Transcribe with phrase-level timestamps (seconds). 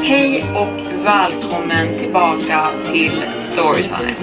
[0.00, 4.14] Hej och välkommen tillbaka till Storytime.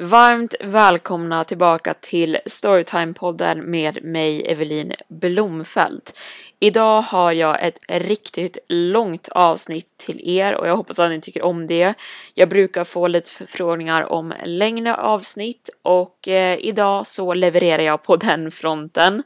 [0.00, 6.18] Varmt välkomna tillbaka till Storytime-podden med mig Evelin Blomfelt.
[6.60, 11.42] Idag har jag ett riktigt långt avsnitt till er och jag hoppas att ni tycker
[11.42, 11.94] om det.
[12.34, 18.16] Jag brukar få lite förfrågningar om längre avsnitt och eh, idag så levererar jag på
[18.16, 19.22] den fronten.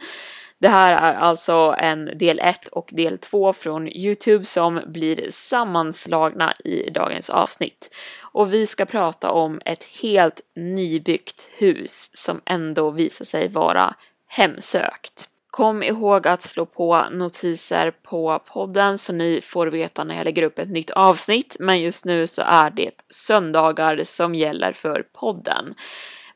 [0.61, 6.53] Det här är alltså en del 1 och del 2 från Youtube som blir sammanslagna
[6.65, 7.95] i dagens avsnitt.
[8.21, 13.95] Och vi ska prata om ett helt nybyggt hus som ändå visar sig vara
[14.29, 15.29] hemsökt.
[15.51, 20.43] Kom ihåg att slå på notiser på podden så ni får veta när jag lägger
[20.43, 25.75] upp ett nytt avsnitt, men just nu så är det söndagar som gäller för podden.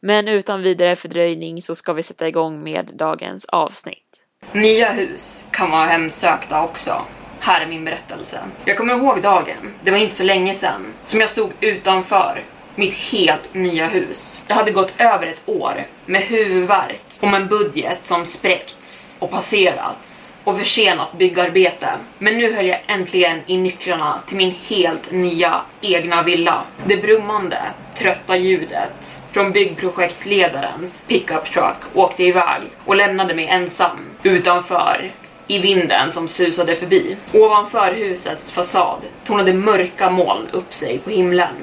[0.01, 4.04] Men utan vidare fördröjning så ska vi sätta igång med dagens avsnitt.
[4.53, 7.03] Nya hus kan vara hemsökta också.
[7.41, 8.39] Här är min berättelse.
[8.65, 12.43] Jag kommer ihåg dagen, det var inte så länge sedan, som jag stod utanför
[12.75, 14.43] mitt helt nya hus.
[14.47, 20.35] Det hade gått över ett år med huvudvärk om en budget som spräckts och passerats
[20.45, 21.89] och försenat byggarbete.
[22.19, 26.63] Men nu höll jag äntligen i nycklarna till min helt nya egna villa.
[26.87, 27.59] Det brummande,
[27.95, 35.11] trötta ljudet från byggprojektsledarens pickup truck åkte iväg och lämnade mig ensam utanför
[35.47, 37.17] i vinden som susade förbi.
[37.33, 41.55] Ovanför husets fasad tornade mörka moln upp sig på himlen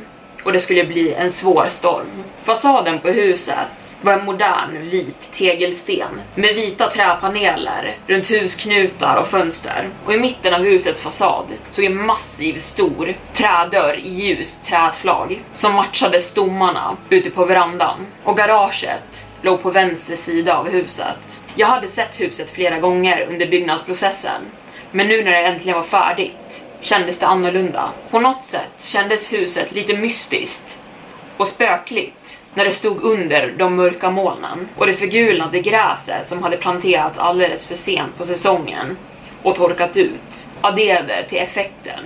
[0.44, 2.24] och det skulle bli en svår storm.
[2.44, 9.90] Fasaden på huset var en modern vit tegelsten med vita träpaneler runt husknutar och fönster.
[10.06, 15.74] Och i mitten av husets fasad såg en massiv stor trädörr i ljust träslag som
[15.74, 18.08] matchade stommarna ute på verandan.
[18.24, 21.44] Och garaget låg på vänster sida av huset.
[21.56, 24.42] Jag hade sett huset flera gånger under byggnadsprocessen,
[24.92, 27.92] men nu när det äntligen var färdigt kändes det annorlunda.
[28.10, 30.80] På något sätt kändes huset lite mystiskt
[31.38, 36.58] och spökligt när det stod under de mörka molnen och det förgulnade gräset som hade
[36.58, 38.98] planterats alldeles för sent på säsongen
[39.44, 42.04] och torkat ut adderade till effekten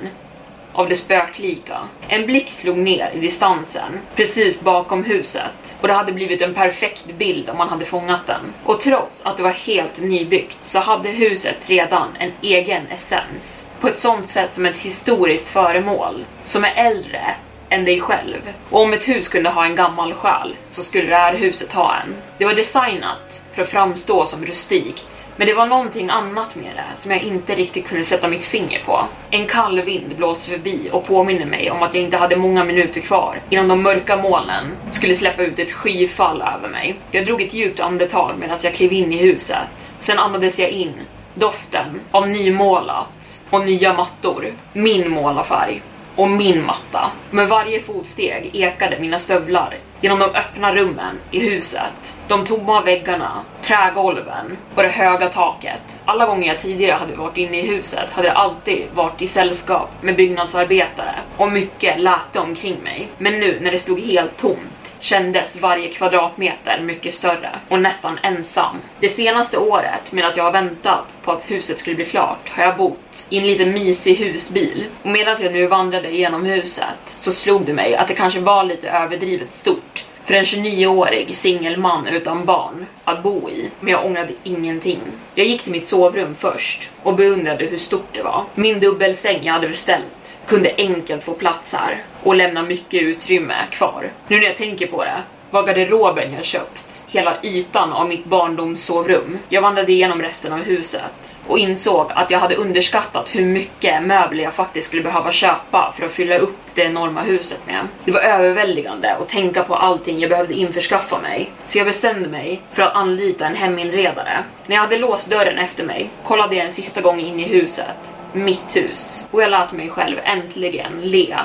[0.76, 1.78] av det spöklika.
[2.08, 7.06] En blick slog ner i distansen, precis bakom huset, och det hade blivit en perfekt
[7.18, 8.54] bild om man hade fångat den.
[8.64, 13.88] Och trots att det var helt nybyggt så hade huset redan en egen essens, på
[13.88, 17.36] ett sånt sätt som ett historiskt föremål, som är äldre
[17.76, 18.42] än dig själv.
[18.70, 21.96] Och om ett hus kunde ha en gammal själ så skulle det här huset ha
[21.96, 22.16] en.
[22.38, 27.00] Det var designat för att framstå som rustikt, men det var någonting annat med det
[27.00, 29.00] som jag inte riktigt kunde sätta mitt finger på.
[29.30, 33.02] En kall vind blåste förbi och påminner mig om att jag inte hade många minuter
[33.02, 36.96] kvar innan de mörka molnen skulle släppa ut ett skyfall över mig.
[37.12, 39.94] Jag drog ett djupt andetag medan jag klev in i huset.
[40.00, 40.94] Sen andades jag in
[41.34, 44.54] doften av nymålat och nya mattor.
[44.74, 45.82] Min målarfärg
[46.16, 47.12] och min matta.
[47.32, 52.18] Med varje fotsteg ekade mina stövlar genom de öppna rummen i huset.
[52.28, 53.32] De tomma väggarna,
[53.62, 56.02] trägolven och det höga taket.
[56.06, 59.90] Alla gånger jag tidigare hade varit inne i huset hade det alltid varit i sällskap
[60.02, 63.08] med byggnadsarbetare och mycket lät omkring mig.
[63.18, 68.76] Men nu när det stod helt tomt kändes varje kvadratmeter mycket större och nästan ensam.
[69.00, 72.78] Det senaste året, medan jag har väntat på att huset skulle bli klart, har jag
[72.78, 74.86] bott i en liten mysig husbil.
[75.04, 78.64] Och medan jag nu vandrade genom huset så slog det mig att det kanske var
[78.64, 84.34] lite överdrivet stort för en 29-årig singelman utan barn att bo i, men jag ångrade
[84.44, 85.00] ingenting.
[85.36, 88.44] Jag gick till mitt sovrum först och beundrade hur stort det var.
[88.56, 94.12] Min dubbelsäng jag hade beställt kunde enkelt få plats här och lämna mycket utrymme kvar.
[94.28, 95.22] Nu när jag tänker på det
[95.56, 97.04] var garderoben jag köpt.
[97.08, 99.40] Hela ytan av mitt barndomssovrum.
[99.50, 104.44] Jag vandrade igenom resten av huset och insåg att jag hade underskattat hur mycket möbler
[104.44, 107.88] jag faktiskt skulle behöva köpa för att fylla upp det enorma huset med.
[108.06, 112.62] Det var överväldigande att tänka på allting jag behövde införskaffa mig, så jag bestämde mig
[112.74, 114.44] för att anlita en heminredare.
[114.66, 118.16] När jag hade låst dörren efter mig kollade jag en sista gång in i huset,
[118.34, 121.38] mitt hus, och jag lät mig själv äntligen le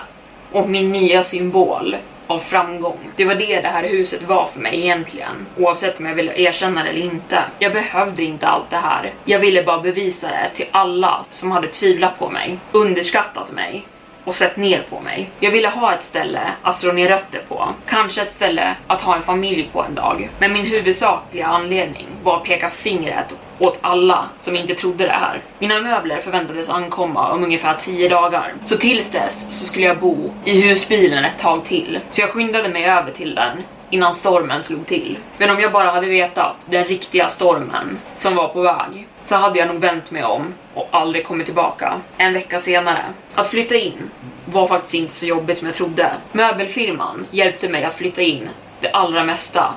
[0.52, 1.96] och min nya symbol
[2.30, 3.10] av framgång.
[3.16, 6.82] Det var det det här huset var för mig egentligen, oavsett om jag ville erkänna
[6.82, 7.44] det eller inte.
[7.58, 9.12] Jag behövde inte allt det här.
[9.24, 13.84] Jag ville bara bevisa det till alla som hade tvivlat på mig, underskattat mig
[14.24, 15.30] och sett ner på mig.
[15.40, 17.68] Jag ville ha ett ställe att slå ner rötter på.
[17.86, 20.30] Kanske ett ställe att ha en familj på en dag.
[20.38, 25.40] Men min huvudsakliga anledning var att peka fingret åt alla som inte trodde det här.
[25.58, 28.54] Mina möbler förväntades ankomma om ungefär 10 dagar.
[28.64, 32.00] Så tills dess så skulle jag bo i husbilen ett tag till.
[32.10, 35.18] Så jag skyndade mig över till den innan stormen slog till.
[35.38, 39.58] Men om jag bara hade vetat den riktiga stormen som var på väg så hade
[39.58, 42.00] jag nog vänt mig om och aldrig kommit tillbaka.
[42.16, 43.04] En vecka senare.
[43.34, 44.10] Att flytta in
[44.44, 46.12] var faktiskt inte så jobbigt som jag trodde.
[46.32, 48.48] Möbelfirman hjälpte mig att flytta in
[48.80, 49.74] det allra mesta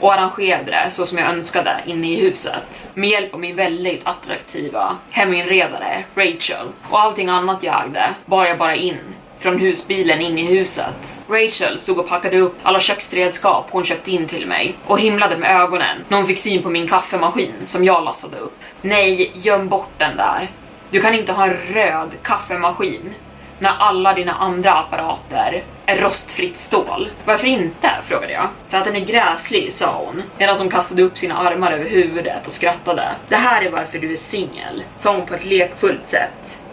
[0.00, 2.90] och arrangerade det så som jag önskade inne i huset.
[2.94, 6.66] Med hjälp av min väldigt attraktiva heminredare Rachel.
[6.90, 8.98] Och allting annat jag ägde bar jag bara in
[9.44, 11.20] från husbilen in i huset.
[11.28, 15.60] Rachel stod och packade upp alla köksredskap hon köpt in till mig och himlade med
[15.60, 18.58] ögonen när hon fick syn på min kaffemaskin som jag lastade upp.
[18.82, 20.50] Nej, göm bort den där.
[20.90, 23.14] Du kan inte ha en röd kaffemaskin
[23.58, 27.10] när alla dina andra apparater är rostfritt stål.
[27.24, 27.90] Varför inte?
[28.04, 28.48] frågade jag.
[28.68, 32.46] För att den är gräslig, sa hon, medan hon kastade upp sina armar över huvudet
[32.46, 33.08] och skrattade.
[33.28, 36.63] Det här är varför du är singel, sa hon på ett lekfullt sätt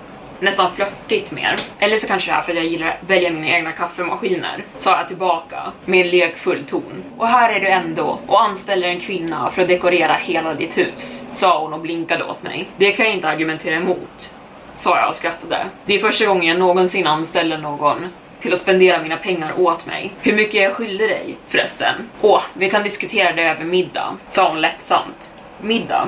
[0.41, 1.55] nästan flörtigt mer.
[1.79, 4.97] Eller så kanske det är för att jag gillar att välja mina egna kaffemaskiner, sa
[4.97, 7.03] jag tillbaka med en lekfull ton.
[7.17, 11.27] Och här är du ändå och anställer en kvinna för att dekorera hela ditt hus,
[11.31, 12.69] sa hon och blinkade åt mig.
[12.77, 14.35] Det kan jag inte argumentera emot,
[14.75, 15.65] sa jag och skrattade.
[15.85, 18.07] Det är första gången jag någonsin anställer någon
[18.39, 20.11] till att spendera mina pengar åt mig.
[20.21, 21.93] Hur mycket jag skyldig dig förresten?
[22.21, 25.33] Åh, vi kan diskutera det över middag, sa hon lättsamt.
[25.61, 26.07] Middag?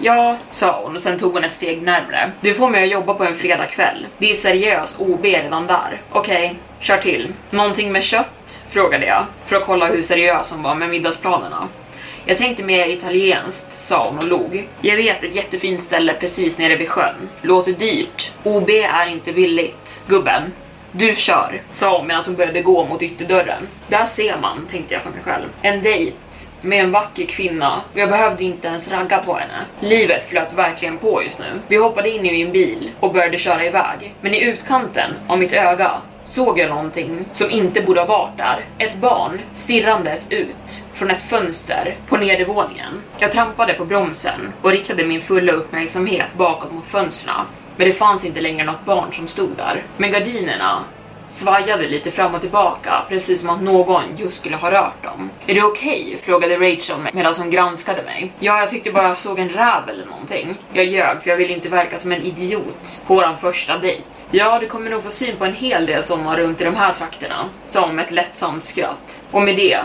[0.00, 2.30] Ja, sa hon och sen tog hon ett steg närmre.
[2.40, 4.06] Du får mig att jobba på en fredagkväll.
[4.18, 6.00] Det är seriös OB redan där.
[6.10, 7.32] Okej, okay, kör till.
[7.50, 8.62] Någonting med kött?
[8.70, 11.68] Frågade jag, för att kolla hur seriös hon var med middagsplanerna.
[12.24, 14.68] Jag tänkte mer italienskt, sa hon och log.
[14.80, 17.28] Jag vet ett jättefint ställe precis nere vid sjön.
[17.42, 18.32] Låter dyrt.
[18.44, 20.02] OB är inte billigt.
[20.06, 20.42] Gubben,
[20.92, 23.68] du kör, sa hon medan hon började gå mot ytterdörren.
[23.88, 25.48] Där ser man, tänkte jag för mig själv.
[25.62, 26.16] En dejt
[26.60, 29.64] med en vacker kvinna och jag behövde inte ens ragga på henne.
[29.80, 31.60] Livet flöt verkligen på just nu.
[31.68, 34.14] Vi hoppade in i min bil och började köra iväg.
[34.20, 38.64] Men i utkanten av mitt öga såg jag någonting som inte borde ha varit där.
[38.78, 43.02] Ett barn stirrandes ut från ett fönster på nedervåningen.
[43.18, 47.34] Jag trampade på bromsen och riktade min fulla uppmärksamhet bakåt mot fönstren.
[47.76, 49.82] Men det fanns inte längre något barn som stod där.
[49.96, 50.84] Men gardinerna
[51.30, 55.30] svajade lite fram och tillbaka, precis som att någon just skulle ha rört dem.
[55.46, 56.04] Är det okej?
[56.06, 56.18] Okay?
[56.18, 58.32] frågade Rachel medan hon granskade mig.
[58.38, 60.54] Ja, jag tyckte bara jag såg en räv eller någonting.
[60.72, 64.04] Jag ljög för jag ville inte verka som en idiot på våran första dejt.
[64.30, 66.94] Ja, du kommer nog få syn på en hel del sådana runt i de här
[66.94, 69.20] trakterna, sa hon med ett lättsamt skratt.
[69.30, 69.78] Och med det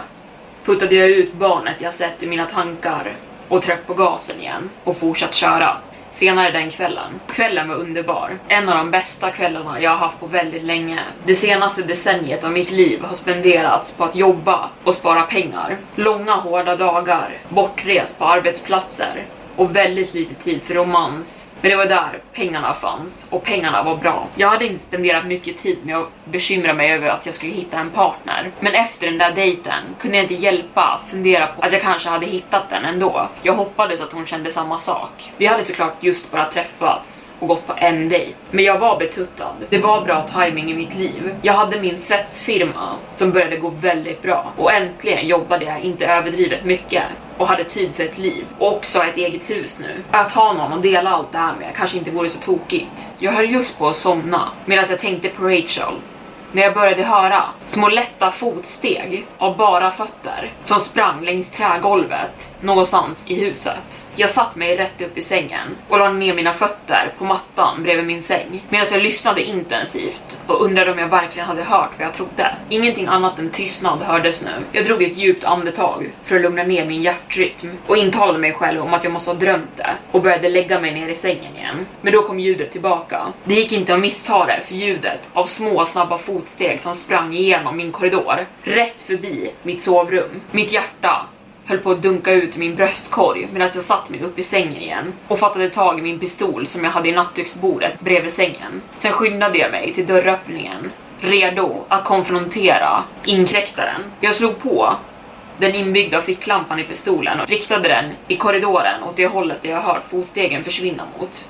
[0.66, 3.14] puttade jag ut barnet jag sett i mina tankar
[3.48, 5.78] och tryckte på gasen igen och fortsatte köra
[6.14, 7.20] senare den kvällen.
[7.28, 8.38] Kvällen var underbar.
[8.48, 11.00] En av de bästa kvällarna jag har haft på väldigt länge.
[11.26, 15.78] Det senaste decenniet av mitt liv har spenderats på att jobba och spara pengar.
[15.96, 19.24] Långa hårda dagar, bortrest på arbetsplatser
[19.56, 21.52] och väldigt lite tid för romans.
[21.62, 24.28] Men det var där pengarna fanns och pengarna var bra.
[24.36, 27.80] Jag hade inte spenderat mycket tid med att bekymra mig över att jag skulle hitta
[27.80, 28.52] en partner.
[28.60, 32.10] Men efter den där dejten kunde jag inte hjälpa att fundera på att jag kanske
[32.10, 33.28] hade hittat den ändå.
[33.42, 35.32] Jag hoppades att hon kände samma sak.
[35.38, 38.36] Vi hade såklart just bara träffats och gått på en dejt.
[38.52, 39.56] Men jag var betuttad.
[39.70, 41.36] Det var bra timing i mitt liv.
[41.42, 46.66] Jag hade min svetsfirma som började gå väldigt bra och äntligen jobbade jag inte överdrivet
[46.66, 47.04] mycket
[47.38, 50.04] och hade tid för ett liv och också ett eget hus nu.
[50.12, 53.10] Att ha någon att dela allt det här med kanske inte vore så tokigt.
[53.18, 55.94] Jag höll just på att somna medan jag tänkte på Rachel
[56.52, 63.26] när jag började höra små lätta fotsteg av bara fötter som sprang längs trägolvet någonstans
[63.28, 64.03] i huset.
[64.16, 68.06] Jag satt mig rätt upp i sängen och la ner mina fötter på mattan bredvid
[68.06, 72.14] min säng medan jag lyssnade intensivt och undrade om jag verkligen hade hört vad jag
[72.14, 72.56] trodde.
[72.70, 74.52] Ingenting annat än tystnad hördes nu.
[74.72, 78.82] Jag drog ett djupt andetag för att lugna ner min hjärtrytm och intalade mig själv
[78.82, 81.86] om att jag måste ha drömt det och började lägga mig ner i sängen igen.
[82.02, 83.28] Men då kom ljudet tillbaka.
[83.44, 87.78] Det gick inte att missta det för ljudet av små snabba fotsteg som sprang igenom
[87.78, 90.42] min korridor, rätt förbi mitt sovrum.
[90.52, 91.26] Mitt hjärta
[91.66, 95.14] höll på att dunka ut min bröstkorg medan jag satt mig upp i sängen igen
[95.28, 98.82] och fattade tag i min pistol som jag hade i nattduksbordet bredvid sängen.
[98.98, 104.02] Sen skyndade jag mig till dörröppningen, redo att konfrontera inkräktaren.
[104.20, 104.96] Jag slog på
[105.58, 109.82] den inbyggda ficklampan i pistolen och riktade den i korridoren åt det hållet där jag
[109.82, 111.46] hör fotstegen försvinna mot.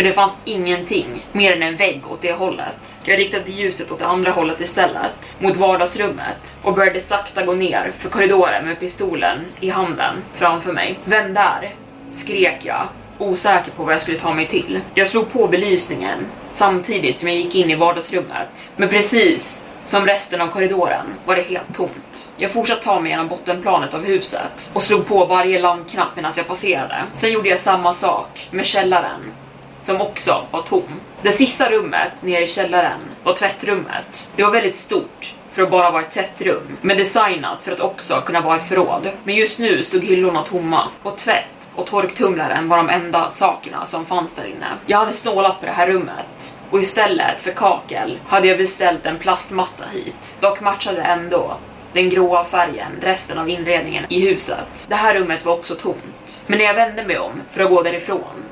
[0.00, 2.98] Men det fanns ingenting mer än en vägg åt det hållet.
[3.04, 7.92] Jag riktade ljuset åt det andra hållet istället, mot vardagsrummet och började sakta gå ner
[7.98, 10.98] för korridoren med pistolen i handen framför mig.
[11.04, 11.74] Vem där?
[12.10, 12.88] skrek jag,
[13.18, 14.80] osäker på vad jag skulle ta mig till.
[14.94, 18.72] Jag slog på belysningen samtidigt som jag gick in i vardagsrummet.
[18.76, 22.30] Men precis som resten av korridoren var det helt tomt.
[22.36, 26.46] Jag fortsatte ta mig genom bottenplanet av huset och slog på varje lampknapp medan jag
[26.46, 27.04] passerade.
[27.16, 29.32] Sen gjorde jag samma sak med källaren
[29.82, 31.00] som också var tom.
[31.22, 34.28] Det sista rummet nere i källaren var tvättrummet.
[34.36, 38.22] Det var väldigt stort för att bara vara ett tvättrum, men designat för att också
[38.26, 39.10] kunna vara ett förråd.
[39.24, 44.06] Men just nu stod hyllorna tomma och tvätt och torktumlaren var de enda sakerna som
[44.06, 44.66] fanns där inne.
[44.86, 49.18] Jag hade snålat på det här rummet och istället för kakel hade jag beställt en
[49.18, 50.36] plastmatta hit.
[50.40, 51.56] Dock matchade ändå
[51.92, 54.86] den gråa färgen resten av inredningen i huset.
[54.88, 56.42] Det här rummet var också tomt.
[56.46, 58.44] Men när jag vände mig om för att gå därifrån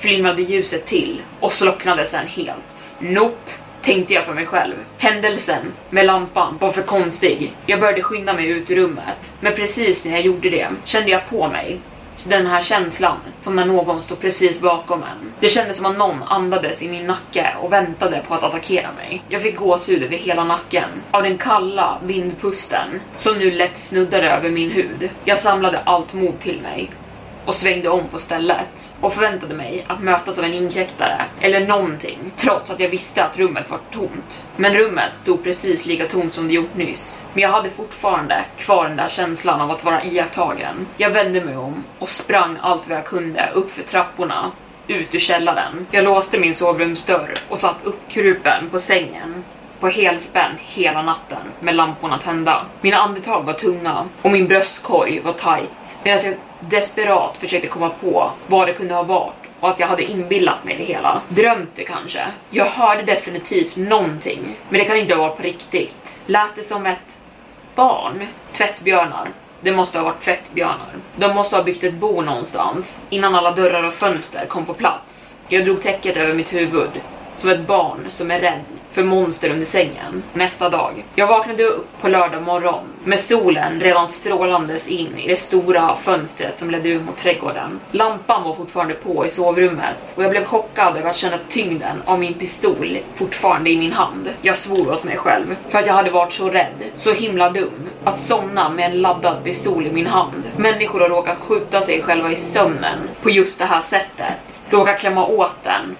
[0.00, 2.94] flimrade ljuset till och slocknade sen helt.
[2.98, 3.50] Nope,
[3.82, 4.74] tänkte jag för mig själv.
[4.98, 7.52] Händelsen med lampan var för konstig.
[7.66, 11.28] Jag började skynda mig ut ur rummet, men precis när jag gjorde det kände jag
[11.28, 11.80] på mig
[12.24, 15.32] den här känslan som när någon står precis bakom en.
[15.40, 19.22] Det kändes som att någon andades i min nacke och väntade på att attackera mig.
[19.28, 24.50] Jag fick gåshud över hela nacken av den kalla vindpusten som nu lätt snuddade över
[24.50, 25.10] min hud.
[25.24, 26.90] Jag samlade allt mod till mig
[27.44, 32.32] och svängde om på stället och förväntade mig att mötas av en inkräktare eller någonting
[32.36, 34.44] trots att jag visste att rummet var tomt.
[34.56, 37.24] Men rummet stod precis lika tomt som det gjort nyss.
[37.32, 40.86] Men jag hade fortfarande kvar den där känslan av att vara iakttagen.
[40.96, 44.50] Jag vände mig om och sprang allt vad jag kunde upp för trapporna
[44.86, 45.86] ut ur källaren.
[45.90, 49.44] Jag låste min sovrumsdörr och satt uppkrupen på sängen
[49.80, 52.66] på helspänn hela natten med lamporna tända.
[52.80, 58.30] Mina andetag var tunga och min bröstkorg var tight medan jag desperat försökte komma på
[58.46, 61.20] vad det kunde ha varit och att jag hade inbillat mig det hela.
[61.28, 62.26] Drömt det kanske.
[62.50, 66.22] Jag hörde definitivt någonting, men det kan inte ha varit på riktigt.
[66.26, 67.20] Lät det som ett
[67.74, 68.26] barn?
[68.52, 69.28] Tvättbjörnar.
[69.60, 70.92] Det måste ha varit tvättbjörnar.
[71.16, 75.36] De måste ha byggt ett bo någonstans innan alla dörrar och fönster kom på plats.
[75.48, 76.90] Jag drog täcket över mitt huvud,
[77.36, 81.04] som ett barn som är rädd för monster under sängen nästa dag.
[81.14, 86.58] Jag vaknade upp på lördag morgon med solen redan strålandes in i det stora fönstret
[86.58, 87.80] som ledde ut mot trädgården.
[87.90, 92.20] Lampan var fortfarande på i sovrummet och jag blev chockad över att känna tyngden av
[92.20, 94.28] min pistol fortfarande i min hand.
[94.42, 97.88] Jag svor åt mig själv för att jag hade varit så rädd, så himla dum,
[98.04, 100.42] att somna med en laddad pistol i min hand.
[100.56, 105.26] Människor har råkat skjuta sig själva i sömnen på just det här sättet, råkat klämma
[105.26, 105.96] åt den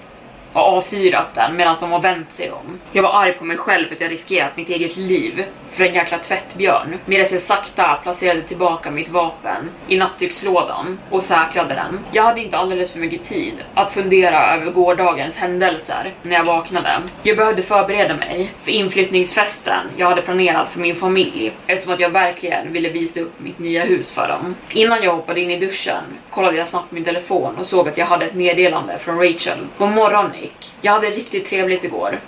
[0.52, 2.80] och avfyrat den medan de har vänt sig om.
[2.92, 5.95] Jag var arg på mig själv för att jag riskerat mitt eget liv för en
[5.95, 11.99] jäkla tvättbjörn medan jag sakta placerade tillbaka mitt vapen i nattdukslådan och säkrade den.
[12.12, 17.00] Jag hade inte alldeles för mycket tid att fundera över gårdagens händelser när jag vaknade.
[17.23, 22.11] Jag behövde förbereda mig för inflyttningsfesten jag hade planerat för min familj eftersom att jag
[22.11, 24.54] verkligen ville visa upp mitt nya hus för dem.
[24.71, 28.07] Innan jag hoppade in i duschen kollade jag snabbt min telefon och såg att jag
[28.07, 29.59] hade ett meddelande från Rachel.
[29.78, 30.73] God morgon Nick.
[30.80, 32.20] Jag hade riktigt trevligt igår.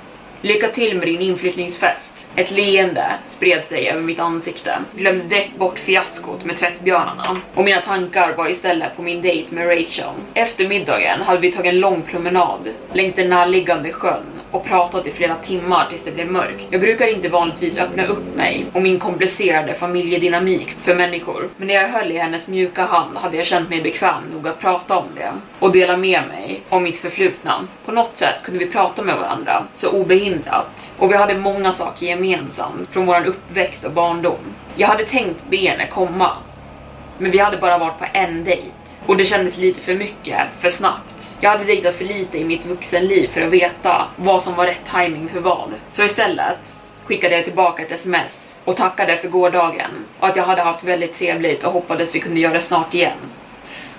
[0.44, 2.26] Lycka till med din inflyttningsfest.
[2.36, 4.78] Ett leende spred sig över mitt ansikte.
[4.96, 9.68] Glömde direkt bort fiaskot med tvättbjörnarna och mina tankar var istället på min dejt med
[9.68, 10.12] Rachel.
[10.34, 15.10] Efter middagen hade vi tagit en lång promenad längs den närliggande sjön och pratat i
[15.10, 16.66] flera timmar tills det blev mörkt.
[16.70, 21.74] Jag brukar inte vanligtvis öppna upp mig och min komplicerade familjedynamik för människor, men när
[21.74, 25.06] jag höll i hennes mjuka hand hade jag känt mig bekväm nog att prata om
[25.16, 27.68] det och dela med mig om mitt förflutna.
[27.84, 30.31] På något sätt kunde vi prata med varandra så obehindrat
[30.98, 34.54] och vi hade många saker gemensamt från vår uppväxt och barndom.
[34.76, 36.30] Jag hade tänkt be henne komma,
[37.18, 38.72] men vi hade bara varit på en dejt
[39.06, 41.28] och det kändes lite för mycket, för snabbt.
[41.40, 44.90] Jag hade dejtat för lite i mitt vuxenliv för att veta vad som var rätt
[44.94, 45.70] timing för vad.
[45.92, 50.62] Så istället skickade jag tillbaka ett sms och tackade för gårdagen och att jag hade
[50.62, 53.18] haft väldigt trevligt och hoppades vi kunde göra det snart igen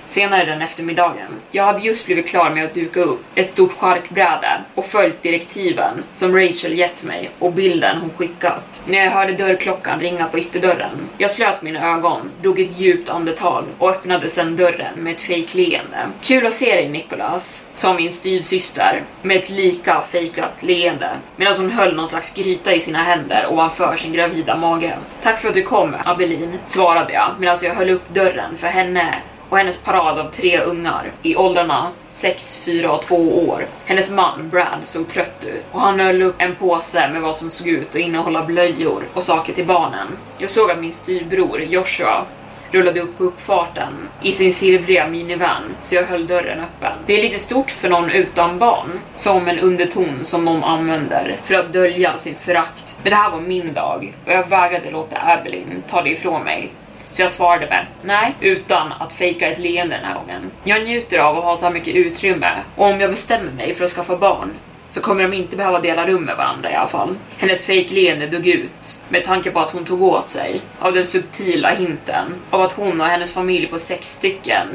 [0.07, 1.27] senare den eftermiddagen.
[1.51, 6.03] Jag hade just blivit klar med att duka upp ett stort charkbräde och följt direktiven
[6.13, 8.81] som Rachel gett mig och bilden hon skickat.
[8.85, 11.09] När jag hörde dörrklockan ringa på ytterdörren.
[11.17, 15.97] Jag slöt mina ögon, drog ett djupt andetag och öppnade sedan dörren med ett fejkleende.
[16.21, 21.71] Kul att se dig Nicholas, sa min styvsyster med ett lika fejkat leende medan hon
[21.71, 24.97] höll någon slags gryta i sina händer ovanför sin gravida mage.
[25.21, 29.15] Tack för att du kom, Abelin, svarade jag medan jag höll upp dörren för henne
[29.53, 33.65] och hennes parad av tre ungar i åldrarna 6, 4 och 2 år.
[33.85, 37.49] Hennes man Brad såg trött ut och han höll upp en påse med vad som
[37.49, 40.07] såg ut att innehålla blöjor och saker till barnen.
[40.37, 42.25] Jag såg att min styrbror Joshua
[42.71, 46.97] rullade upp på uppfarten i sin silvriga minivan så jag höll dörren öppen.
[47.05, 51.55] Det är lite stort för någon utan barn, som en underton som någon använder för
[51.55, 52.97] att dölja sin förakt.
[53.03, 56.71] Men det här var min dag och jag vägrade låta Abelin ta det ifrån mig.
[57.13, 60.51] Så jag svarade med nej, utan att fejka ett leende den här gången.
[60.63, 63.85] Jag njuter av att ha så här mycket utrymme och om jag bestämmer mig för
[63.85, 64.51] att skaffa barn
[64.89, 67.15] så kommer de inte behöva dela rum med varandra i alla fall.
[67.37, 71.69] Hennes fejkleende dog ut med tanke på att hon tog åt sig av den subtila
[71.69, 74.67] hinten av att hon och hennes familj på sex stycken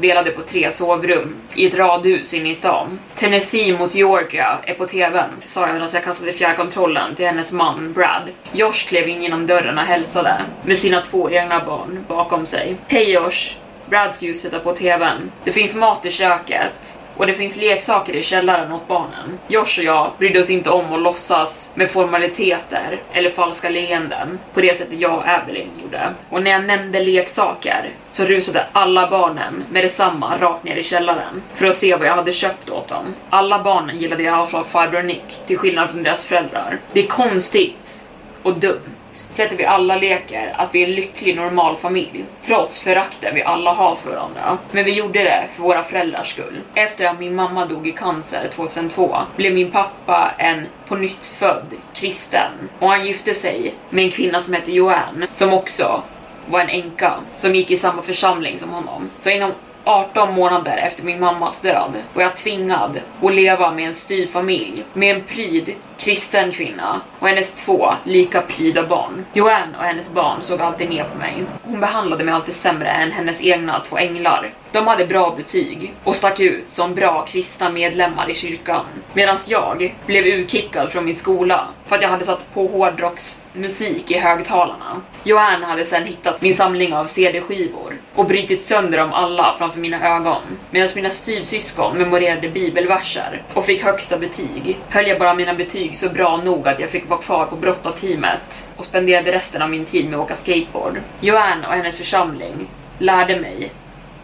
[0.00, 2.98] delade på tre sovrum i ett radhus inne i stan.
[3.16, 7.92] Tennessee mot Georgia är på TVn, sa jag medan jag kastade fjärrkontrollen till hennes man
[7.92, 8.28] Brad.
[8.52, 12.76] Josh klev in genom dörren och hälsade med sina två egna barn bakom sig.
[12.86, 13.56] Hej Josh!
[13.86, 15.32] Brad ska just sätta på TVn.
[15.44, 19.38] Det finns mat i köket och det finns leksaker i källaren åt barnen.
[19.48, 24.60] Josh och jag brydde oss inte om att låtsas med formaliteter eller falska leenden på
[24.60, 26.14] det sättet jag och Evelyn gjorde.
[26.30, 31.42] Och när jag nämnde leksaker så rusade alla barnen med detsamma rakt ner i källaren
[31.54, 33.14] för att se vad jag hade köpt åt dem.
[33.30, 36.78] Alla barnen gillade i alla fall farbror Nick, till skillnad från deras föräldrar.
[36.92, 38.04] Det är konstigt
[38.42, 38.93] och dumt
[39.34, 43.72] sättet vi alla leker att vi är en lycklig normal familj, trots förakten vi alla
[43.72, 44.58] har för varandra.
[44.72, 46.60] Men vi gjorde det för våra föräldrars skull.
[46.74, 51.66] Efter att min mamma dog i cancer 2002 blev min pappa en på nytt född
[51.94, 56.02] kristen och han gifte sig med en kvinna som hette Joanne som också
[56.50, 59.10] var en änka som gick i samma församling som honom.
[59.20, 59.52] Så inom
[59.84, 65.16] 18 månader efter min mammas död var jag tvingad att leva med en styvfamilj med
[65.16, 69.24] en pryd kristen kvinna och hennes två lika pryda barn.
[69.32, 71.44] Joanne och hennes barn såg alltid ner på mig.
[71.62, 74.52] Hon behandlade mig alltid sämre än hennes egna två änglar.
[74.72, 78.84] De hade bra betyg och stack ut som bra kristna medlemmar i kyrkan.
[79.12, 84.18] Medan jag blev utkickad från min skola för att jag hade satt på hårdrocksmusik i
[84.18, 85.00] högtalarna.
[85.24, 90.16] Joanne hade sen hittat min samling av CD-skivor och brytit sönder dem alla framför mina
[90.16, 90.42] ögon.
[90.70, 96.08] Medan mina styvsyskon memorerade bibelverser och fick högsta betyg höll jag bara mina betyg så
[96.08, 100.10] bra nog att jag fick vara kvar på brottarteamet och spenderade resten av min tid
[100.10, 101.00] med att åka skateboard.
[101.20, 103.72] Joanne och hennes församling lärde mig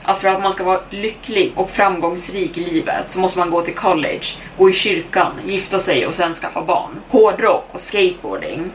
[0.02, 3.62] att för att man ska vara lycklig och framgångsrik i livet så måste man gå
[3.62, 4.26] till college,
[4.58, 6.90] gå i kyrkan, gifta sig och sen skaffa barn.
[7.08, 8.70] Hårdrock och skateboarding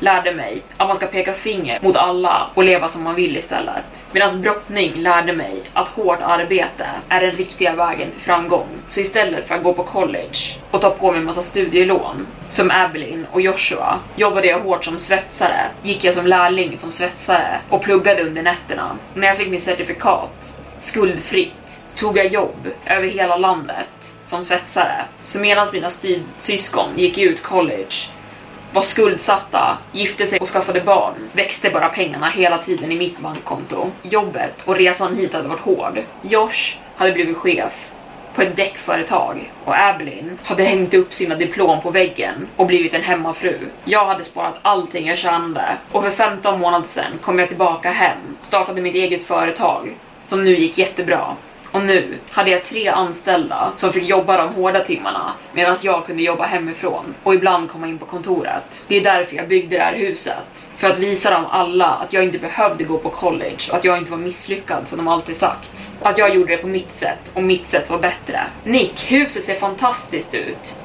[0.00, 3.84] lärde mig att man ska peka finger mot alla och leva som man vill istället.
[4.12, 8.66] Medan brottning lärde mig att hårt arbete är den riktiga vägen till framgång.
[8.88, 10.38] Så istället för att gå på college
[10.70, 15.66] och ta på mig massa studielån, som Evelyn och Joshua, jobbade jag hårt som svetsare,
[15.82, 18.96] gick jag som lärling som svetsare och pluggade under nätterna.
[19.14, 25.04] När jag fick mitt certifikat, skuldfritt, tog jag jobb över hela landet som svetsare.
[25.22, 25.90] Så medan mina
[26.38, 28.08] syskon gick ut college
[28.72, 33.90] var skuldsatta, gifte sig och skaffade barn växte bara pengarna hela tiden i mitt bankkonto.
[34.02, 35.98] Jobbet och resan hit hade varit hård.
[36.22, 37.92] Josh hade blivit chef
[38.34, 43.02] på ett däckföretag och Evelyn hade hängt upp sina diplom på väggen och blivit en
[43.02, 43.58] hemmafru.
[43.84, 48.18] Jag hade sparat allting jag tjänade och för 15 månader sedan kom jag tillbaka hem,
[48.40, 51.36] startade mitt eget företag som nu gick jättebra
[51.78, 56.22] och nu hade jag tre anställda som fick jobba de hårda timmarna medan jag kunde
[56.22, 58.84] jobba hemifrån och ibland komma in på kontoret.
[58.88, 60.70] Det är därför jag byggde det här huset.
[60.76, 63.98] För att visa dem alla att jag inte behövde gå på college och att jag
[63.98, 65.92] inte var misslyckad som de alltid sagt.
[66.02, 68.40] Att jag gjorde det på mitt sätt och mitt sätt var bättre.
[68.64, 70.76] Nick, huset ser fantastiskt ut.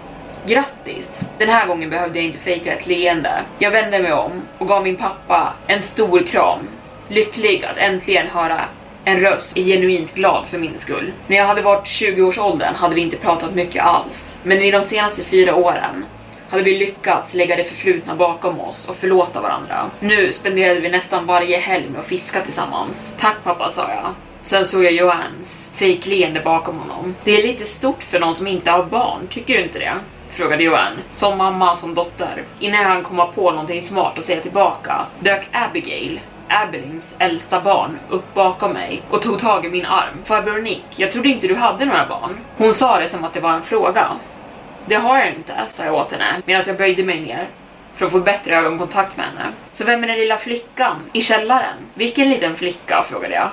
[0.47, 1.21] Grattis!
[1.37, 3.41] Den här gången behövde jag inte fejka ett leende.
[3.59, 6.59] Jag vände mig om och gav min pappa en stor kram.
[7.07, 8.61] Lycklig att äntligen höra
[9.05, 11.11] en röst är genuint glad för min skull.
[11.27, 15.23] När jag hade varit 20-årsåldern hade vi inte pratat mycket alls, men i de senaste
[15.23, 16.05] fyra åren
[16.49, 19.89] hade vi lyckats lägga det förflutna bakom oss och förlåta varandra.
[19.99, 23.15] Nu spenderade vi nästan varje helg med att fiska tillsammans.
[23.19, 24.13] Tack pappa, sa jag.
[24.43, 27.15] Sen såg jag Johans fejkleende bakom honom.
[27.23, 29.93] Det är lite stort för någon som inte har barn, tycker du inte det?
[30.29, 32.43] Frågade Joanne, som mamma som dotter.
[32.59, 38.33] Innan han kom på någonting smart att säga tillbaka dök Abigail Abelins äldsta barn, upp
[38.33, 40.17] bakom mig och tog tag i min arm.
[40.23, 42.37] Farbror Nick, jag trodde inte du hade några barn.
[42.57, 44.07] Hon sa det som att det var en fråga.
[44.85, 47.47] Det har jag inte, sa jag åt henne medan jag böjde mig ner
[47.95, 49.53] för att få bättre ögonkontakt med henne.
[49.73, 51.75] Så vem är den lilla flickan i källaren?
[51.93, 53.05] Vilken liten flicka?
[53.09, 53.49] frågade jag.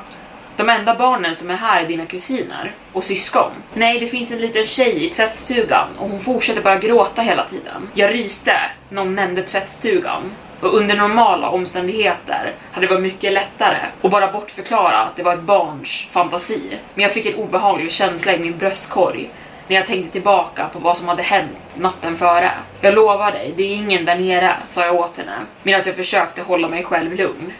[0.60, 3.50] De enda barnen som är här är dina kusiner och syskon.
[3.74, 7.88] Nej, det finns en liten tjej i tvättstugan och hon fortsätter bara gråta hela tiden.
[7.94, 10.22] Jag ryste när hon nämnde tvättstugan
[10.60, 15.34] och under normala omständigheter hade det varit mycket lättare att bara bortförklara att det var
[15.34, 16.78] ett barns fantasi.
[16.94, 19.30] Men jag fick en obehaglig känsla i min bröstkorg
[19.68, 22.50] när jag tänkte tillbaka på vad som hade hänt natten före.
[22.80, 26.42] Jag lovar dig, det är ingen där nere, sa jag åt henne medan jag försökte
[26.42, 27.52] hålla mig själv lugn.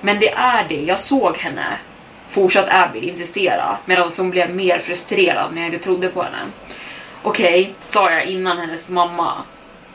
[0.00, 1.66] Men det är det, jag såg henne.
[2.34, 6.38] Fortsatt Abby insistera medan hon blev mer frustrerad när jag inte trodde på henne.
[7.22, 9.42] Okej, okay, sa jag innan hennes mamma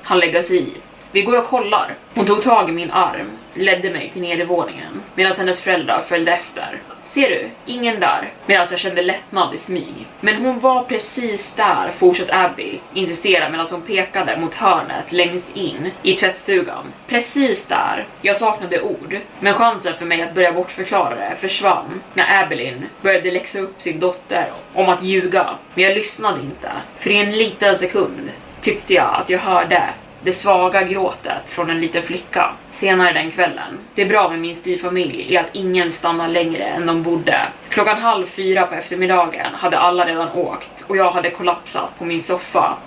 [0.04, 0.74] han lägga sig i.
[1.12, 1.96] Vi går och kollar.
[2.14, 6.80] Hon tog tag i min arm, ledde mig till nedervåningen medan hennes föräldrar följde efter.
[7.10, 7.50] Ser du?
[7.66, 8.32] Ingen där.
[8.46, 10.08] Medan jag kände lättnad i smyg.
[10.20, 15.92] Men hon var precis där, fortsatte Abby insistera medan hon pekade mot hörnet längst in
[16.04, 16.94] i tvättstugan.
[17.08, 18.08] Precis där.
[18.22, 23.32] Jag saknade ord, men chansen för mig att börja bortförklara det försvann när Abelin började
[23.32, 25.50] läxa upp sin dotter om att ljuga.
[25.74, 29.84] Men jag lyssnade inte, för i en liten sekund tyckte jag att jag hörde
[30.24, 33.78] det svaga gråtet från en liten flicka senare den kvällen.
[33.96, 37.42] Det bra med min styvfamilj är att ingen stannar längre än de borde.
[37.70, 42.24] Klockan halv fyra på eftermiddagen hade alla redan åkt och jag hade kollapsat på min
[42.24, 42.78] soffa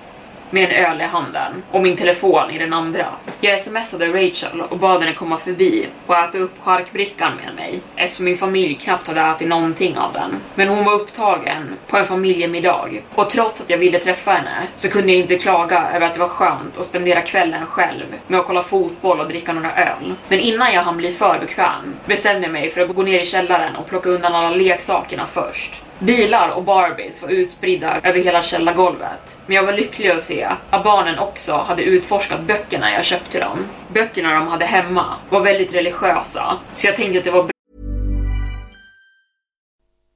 [0.52, 3.06] med en öl i handen och min telefon i den andra.
[3.40, 8.24] Jag smsade Rachel och bad henne komma förbi och äta upp charkbrickan med mig eftersom
[8.24, 10.36] min familj knappt hade ätit någonting av den.
[10.54, 14.88] Men hon var upptagen på en familjemiddag och trots att jag ville träffa henne så
[14.88, 18.46] kunde jag inte klaga över att det var skönt att spendera kvällen själv med att
[18.46, 20.14] kolla fotboll och dricka några öl.
[20.28, 23.26] Men innan jag hann bli för bekväm bestämde jag mig för att gå ner i
[23.26, 25.81] källaren och plocka undan alla leksakerna först.
[26.02, 29.36] Bilar och Barbies var utspridda över hela källargolvet.
[29.46, 33.40] Men jag var lycklig att se att barnen också hade utforskat böckerna jag köpt till
[33.40, 33.58] dem.
[33.92, 37.50] Böckerna de hade hemma var väldigt religiösa, så jag tänkte att det var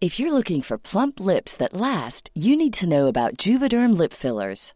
[0.00, 4.12] If you're looking for plump lips that last, you need to know about Juvederm lip
[4.12, 4.75] fillers.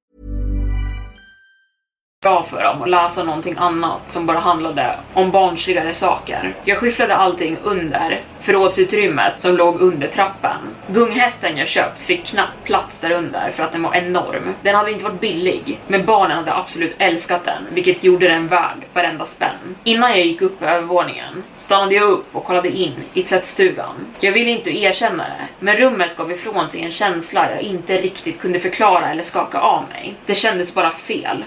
[2.23, 6.53] Bra för dem att läsa någonting annat som bara handlade om barnsligare saker.
[6.63, 10.57] Jag skyfflade allting under förrådsutrymmet som låg under trappen.
[10.87, 14.53] Gunghästen jag köpt fick knappt plats där under för att den var enorm.
[14.61, 18.77] Den hade inte varit billig, men barnen hade absolut älskat den, vilket gjorde den värd
[18.93, 19.75] varenda spänn.
[19.83, 23.95] Innan jag gick upp på övervåningen stannade jag upp och kollade in i tvättstugan.
[24.19, 28.39] Jag ville inte erkänna det, men rummet gav ifrån sig en känsla jag inte riktigt
[28.39, 30.15] kunde förklara eller skaka av mig.
[30.25, 31.43] Det kändes bara fel.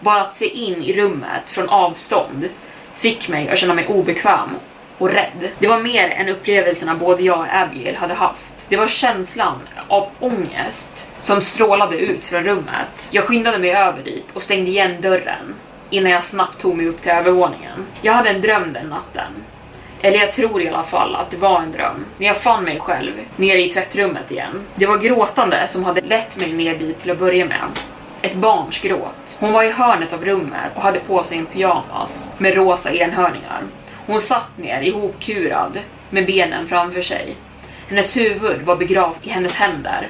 [0.00, 2.48] Bara att se in i rummet från avstånd
[2.94, 4.50] fick mig att känna mig obekväm
[4.98, 5.50] och rädd.
[5.58, 8.66] Det var mer än upplevelserna både jag och Abigail hade haft.
[8.68, 13.08] Det var känslan av ångest som strålade ut från rummet.
[13.10, 15.54] Jag skyndade mig över dit och stängde igen dörren
[15.90, 17.86] innan jag snabbt tog mig upp till övervåningen.
[18.02, 19.32] Jag hade en dröm den natten.
[20.02, 22.04] Eller jag tror i alla fall att det var en dröm.
[22.18, 24.66] När jag fann mig själv nere i tvättrummet igen.
[24.74, 27.60] Det var gråtande som hade lett mig ner dit till att börja med.
[28.26, 29.36] Ett barns gråt.
[29.38, 33.62] Hon var i hörnet av rummet och hade på sig en pyjamas med rosa enhörningar.
[34.06, 35.78] Hon satt ner ihopkurad
[36.10, 37.36] med benen framför sig.
[37.88, 40.08] Hennes huvud var begravt i hennes händer.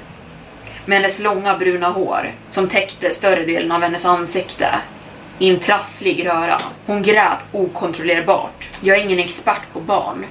[0.86, 4.74] Med hennes långa bruna hår som täckte större delen av hennes ansikte
[5.38, 6.58] i en trasslig röra.
[6.86, 8.70] Hon grät okontrollerbart.
[8.80, 10.24] Jag är ingen expert på barn,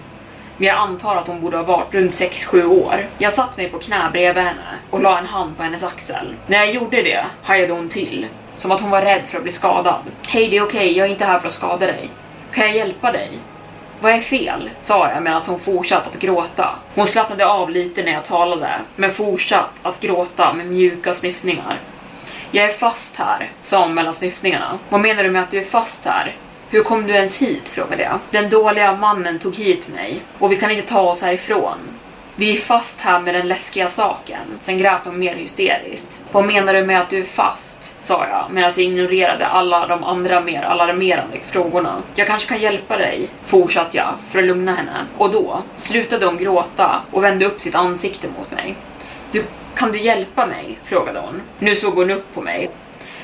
[0.58, 3.08] men jag antar att hon borde ha varit runt 6-7 år.
[3.18, 6.36] Jag satt mig på knä bredvid henne och la en hand på hennes axel.
[6.48, 9.52] När jag gjorde det hajade hon till, som att hon var rädd för att bli
[9.52, 10.02] skadad.
[10.28, 12.10] Hej, det är okej, jag är inte här för att skada dig.
[12.54, 13.32] Kan jag hjälpa dig?
[14.00, 14.70] Vad är fel?
[14.80, 16.76] sa jag medan hon fortsatte att gråta.
[16.96, 21.80] Hon slappnade av lite när jag talade, men fortsatte att gråta med mjuka snyftningar.
[22.52, 24.80] Jag är fast här, sa hon mellan snyftningarna.
[24.90, 26.36] Vad menar du med att du är fast här?
[26.76, 27.70] Hur kom du ens hit?
[27.70, 28.20] frågade jag.
[28.30, 31.78] Den dåliga mannen tog hit mig och vi kan inte ta oss härifrån.
[32.36, 34.42] Vi är fast här med den läskiga saken.
[34.62, 36.22] Sen grät hon mer hysteriskt.
[36.32, 38.04] Vad menar du med att du är fast?
[38.04, 42.02] sa jag medan jag ignorerade alla de andra mer alarmerande frågorna.
[42.16, 45.06] Jag kanske kan hjälpa dig, fortsatte jag för att lugna henne.
[45.18, 48.76] Och då slutade hon gråta och vände upp sitt ansikte mot mig.
[49.32, 49.44] Du,
[49.76, 50.80] kan du hjälpa mig?
[50.84, 51.42] frågade hon.
[51.60, 52.70] Nu såg hon upp på mig,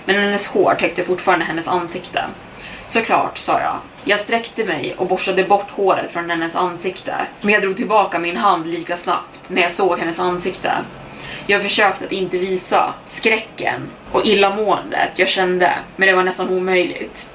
[0.06, 2.24] men hennes hår täckte fortfarande hennes ansikte.
[2.92, 3.78] Såklart, sa jag.
[4.04, 8.38] Jag sträckte mig och borstade bort håret från hennes ansikte, men jag drog tillbaka min
[8.38, 10.74] hand lika snabbt när jag såg hennes ansikte.
[11.48, 17.30] Jag försökte att inte visa skräcken och illamåendet jag kände, men det var nästan omöjligt.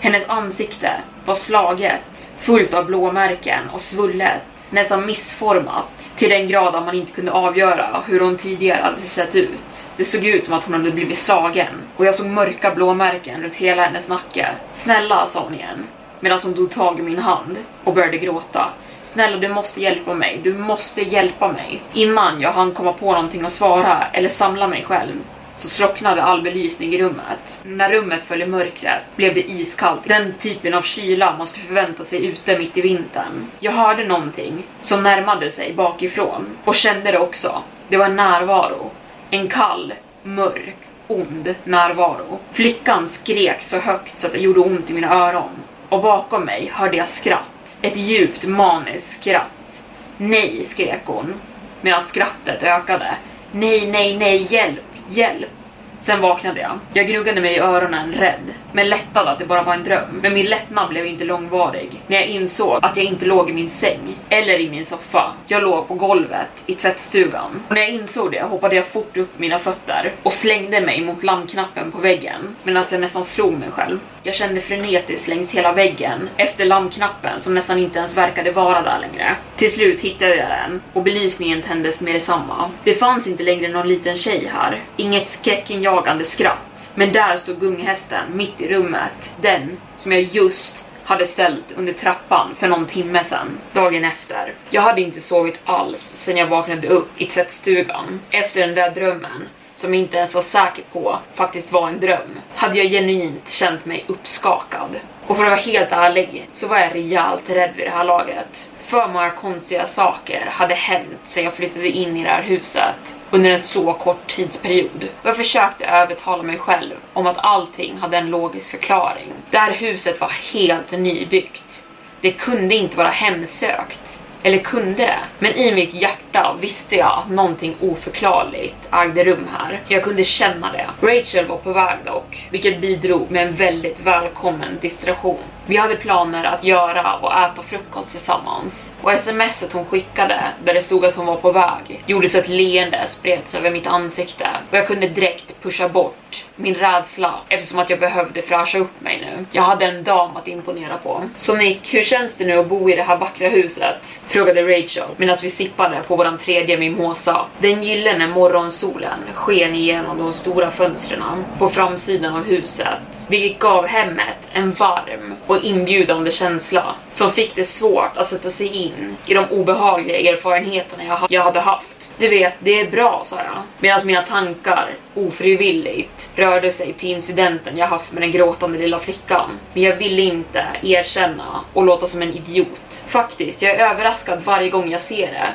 [0.00, 0.90] Hennes ansikte
[1.24, 7.12] var slaget, fullt av blåmärken och svullet, nästan missformat till den grad att man inte
[7.12, 9.86] kunde avgöra hur hon tidigare hade sett ut.
[9.96, 13.56] Det såg ut som att hon hade blivit slagen och jag såg mörka blåmärken runt
[13.56, 14.48] hela hennes nacke.
[14.72, 15.86] Snälla, sa hon igen,
[16.20, 18.70] medan hon tog tag i min hand och började gråta.
[19.02, 20.40] Snälla, du måste hjälpa mig.
[20.44, 21.82] Du måste hjälpa mig.
[21.92, 25.14] Innan jag hann komma på någonting att svara eller samla mig själv
[25.60, 27.58] så slocknade all belysning i rummet.
[27.62, 30.00] När rummet föll i mörkret blev det iskallt.
[30.04, 33.46] Den typen av kyla man skulle förvänta sig ute mitt i vintern.
[33.58, 37.62] Jag hörde någonting som närmade sig bakifrån och kände det också.
[37.88, 38.90] Det var en närvaro.
[39.30, 42.38] En kall, mörk, ond närvaro.
[42.52, 45.50] Flickan skrek så högt så att det gjorde ont i mina öron.
[45.88, 47.78] Och bakom mig hörde jag skratt.
[47.82, 49.82] Ett djupt maniskt skratt.
[50.16, 51.34] Nej, skrek hon.
[51.80, 53.14] Medan skrattet ökade.
[53.52, 54.89] Nej, nej, nej, hjälp!
[55.10, 55.59] Hjälp!
[56.00, 56.78] Sen vaknade jag.
[56.92, 60.20] Jag gnuggade mig i öronen rädd, men lättad att det bara var en dröm.
[60.22, 63.70] Men min lättnad blev inte långvarig när jag insåg att jag inte låg i min
[63.70, 65.32] säng eller i min soffa.
[65.46, 67.62] Jag låg på golvet i tvättstugan.
[67.68, 71.22] Och när jag insåg det hoppade jag fort upp mina fötter och slängde mig mot
[71.22, 73.98] lampknappen på väggen medan jag nästan slog mig själv.
[74.22, 78.98] Jag kände frenetiskt längs hela väggen efter lampknappen som nästan inte ens verkade vara där
[79.00, 79.36] längre.
[79.56, 82.70] Till slut hittade jag den och belysningen tändes med detsamma.
[82.84, 84.80] Det fanns inte längre någon liten tjej här.
[84.96, 85.89] Inget skräckinjagande
[86.24, 86.90] skratt.
[86.94, 89.32] Men där stod gunghästen mitt i rummet.
[89.40, 94.52] Den som jag just hade ställt under trappan för någon timme sedan, dagen efter.
[94.70, 99.48] Jag hade inte sovit alls sen jag vaknade upp i tvättstugan efter den där drömmen
[99.80, 103.84] som jag inte ens var säker på faktiskt var en dröm, hade jag genuint känt
[103.84, 104.90] mig uppskakad.
[105.26, 108.68] Och för att vara helt ärlig så var jag rejält rädd vid det här laget.
[108.80, 113.50] För många konstiga saker hade hänt sen jag flyttade in i det här huset under
[113.50, 115.08] en så kort tidsperiod.
[115.22, 119.28] Och jag försökte övertala mig själv om att allting hade en logisk förklaring.
[119.50, 121.82] Det här huset var helt nybyggt.
[122.20, 124.19] Det kunde inte vara hemsökt.
[124.42, 125.18] Eller kunde det?
[125.38, 129.80] Men i mitt hjärta visste jag att någonting oförklarligt ägde rum här.
[129.88, 131.06] Jag kunde känna det.
[131.06, 135.38] Rachel var på väg dock, vilket bidrog med en väldigt välkommen distraktion.
[135.66, 138.92] Vi hade planer att göra och äta frukost tillsammans.
[139.02, 142.48] Och smset hon skickade, där det stod att hon var på väg, gjorde så att
[142.48, 146.16] leende spreds över mitt ansikte och jag kunde direkt pusha bort
[146.56, 149.44] min rädsla eftersom att jag behövde fräscha upp mig nu.
[149.52, 151.24] Jag hade en dam att imponera på.
[151.36, 154.22] Så Nick, hur känns det nu att bo i det här vackra huset?
[154.26, 157.44] Frågade Rachel medan vi sippade på våran tredje mimosa.
[157.58, 164.50] Den gyllene morgonsolen sken igenom de stora fönstren på framsidan av huset, vilket gav hemmet
[164.52, 169.44] en varm och inbjudande känsla som fick det svårt att sätta sig in i de
[169.50, 172.12] obehagliga erfarenheterna jag, jag hade haft.
[172.18, 173.62] Du vet, det är bra, sa jag.
[173.78, 179.50] Medan mina tankar ofrivilligt rörde sig till incidenten jag haft med den gråtande lilla flickan.
[179.74, 183.04] Men jag ville inte erkänna och låta som en idiot.
[183.06, 185.48] Faktiskt, jag är överraskad varje gång jag ser det.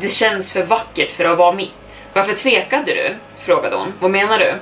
[0.00, 2.08] Det känns för vackert för att vara mitt.
[2.12, 3.14] Varför tvekade du?
[3.40, 3.92] frågade hon.
[4.00, 4.54] Vad menar du?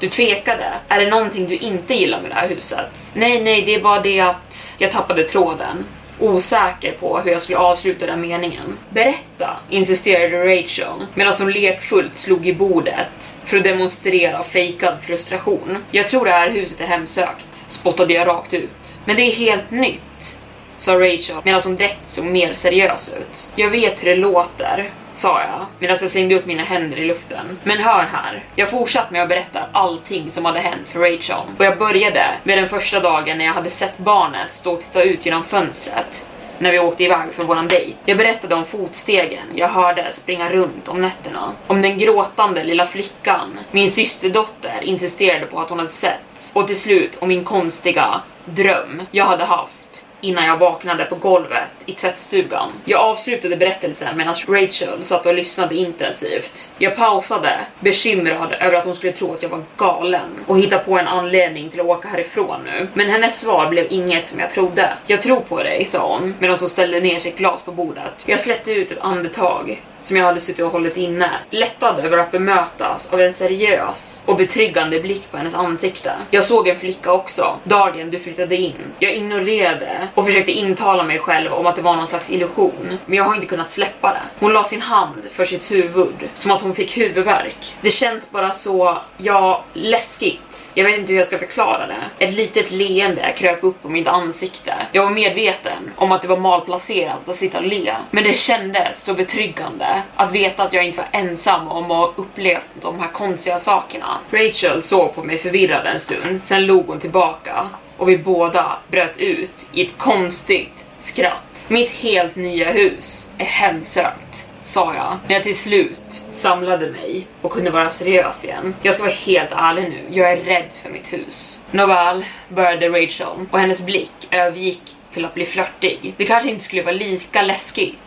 [0.00, 0.72] Du tvekade.
[0.88, 3.12] Är det någonting du inte gillar med det här huset?
[3.14, 5.84] Nej, nej, det är bara det att jag tappade tråden
[6.18, 8.78] osäker på hur jag skulle avsluta den meningen.
[8.90, 15.78] Berätta, insisterade Rachel medan hon lekfullt slog i bordet för att demonstrera fejkad frustration.
[15.90, 19.00] Jag tror det här huset är hemsökt, spottade jag rakt ut.
[19.04, 20.38] Men det är helt nytt,
[20.76, 23.48] sa Rachel medan hon direkt såg mer seriös ut.
[23.56, 27.58] Jag vet hur det låter, sa jag medan jag slängde upp mina händer i luften.
[27.64, 31.36] Men hör här, jag fortsatte med att berätta allting som hade hänt för Rachel.
[31.58, 35.02] Och jag började med den första dagen när jag hade sett barnet stå och titta
[35.02, 36.26] ut genom fönstret
[36.58, 37.96] när vi åkte iväg för våran dejt.
[38.04, 41.52] Jag berättade om fotstegen jag hörde springa runt om nätterna.
[41.66, 46.50] Om den gråtande lilla flickan min systerdotter insisterade på att hon hade sett.
[46.52, 49.83] Och till slut om min konstiga dröm jag hade haft
[50.24, 52.72] innan jag vaknade på golvet i tvättstugan.
[52.84, 56.70] Jag avslutade berättelsen medan Rachel satt och lyssnade intensivt.
[56.78, 60.98] Jag pausade, bekymrad över att hon skulle tro att jag var galen och hitta på
[60.98, 62.88] en anledning till att åka härifrån nu.
[62.94, 64.92] Men hennes svar blev inget som jag trodde.
[65.06, 68.12] Jag tror på dig, sa hon medan hon ställde ner sitt glas på bordet.
[68.26, 71.30] Jag släppte ut ett andetag som jag hade suttit och hållit inne.
[71.50, 76.12] Lättad över att bemötas av en seriös och betryggande blick på hennes ansikte.
[76.30, 78.74] Jag såg en flicka också, dagen du flyttade in.
[78.98, 83.16] Jag ignorerade och försökte intala mig själv om att det var någon slags illusion, men
[83.16, 84.20] jag har inte kunnat släppa det.
[84.40, 87.74] Hon la sin hand för sitt huvud, som att hon fick huvudvärk.
[87.80, 90.70] Det känns bara så, ja, läskigt.
[90.74, 92.24] Jag vet inte hur jag ska förklara det.
[92.24, 94.74] Ett litet leende kröp upp på mitt ansikte.
[94.92, 99.04] Jag var medveten om att det var malplacerat att sitta och le, men det kändes
[99.04, 103.08] så betryggande att veta att jag inte var ensam om att ha upplevt de här
[103.08, 104.18] konstiga sakerna.
[104.30, 109.18] Rachel såg på mig förvirrad en stund, sen log hon tillbaka och vi båda bröt
[109.18, 111.66] ut i ett konstigt skratt.
[111.68, 117.52] Mitt helt nya hus är hemsökt, sa jag när jag till slut samlade mig och
[117.52, 118.74] kunde vara seriös igen.
[118.82, 121.64] Jag ska vara helt ärlig nu, jag är rädd för mitt hus.
[121.70, 126.14] Nåväl, började Rachel och hennes blick övergick till att bli flörtig.
[126.16, 127.98] Det kanske inte skulle vara lika läskigt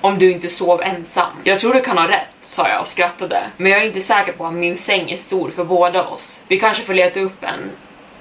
[0.00, 1.32] om du inte sov ensam.
[1.44, 3.42] Jag tror du kan ha rätt, sa jag och skrattade.
[3.56, 6.42] Men jag är inte säker på att min säng är stor för båda oss.
[6.48, 7.70] Vi kanske får leta upp en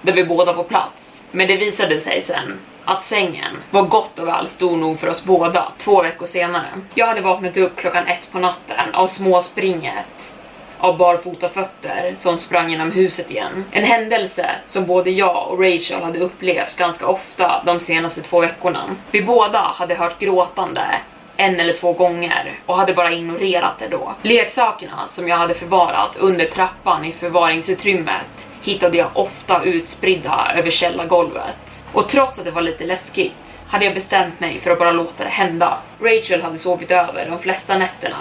[0.01, 1.23] där vi båda får plats.
[1.31, 5.23] Men det visade sig sen att sängen var gott och väl stor nog för oss
[5.23, 6.67] båda två veckor senare.
[6.93, 10.33] Jag hade vaknat upp klockan ett på natten av småspringet
[10.79, 13.65] av barfota fötter som sprang genom huset igen.
[13.71, 18.83] En händelse som både jag och Rachel hade upplevt ganska ofta de senaste två veckorna.
[19.11, 20.99] Vi båda hade hört gråtande
[21.37, 24.15] en eller två gånger och hade bara ignorerat det då.
[24.21, 31.83] Leksakerna som jag hade förvarat under trappan i förvaringsutrymmet hittade jag ofta utspridda över källargolvet.
[31.93, 35.23] Och trots att det var lite läskigt hade jag bestämt mig för att bara låta
[35.23, 35.77] det hända.
[36.01, 38.17] Rachel hade sovit över de flesta nätterna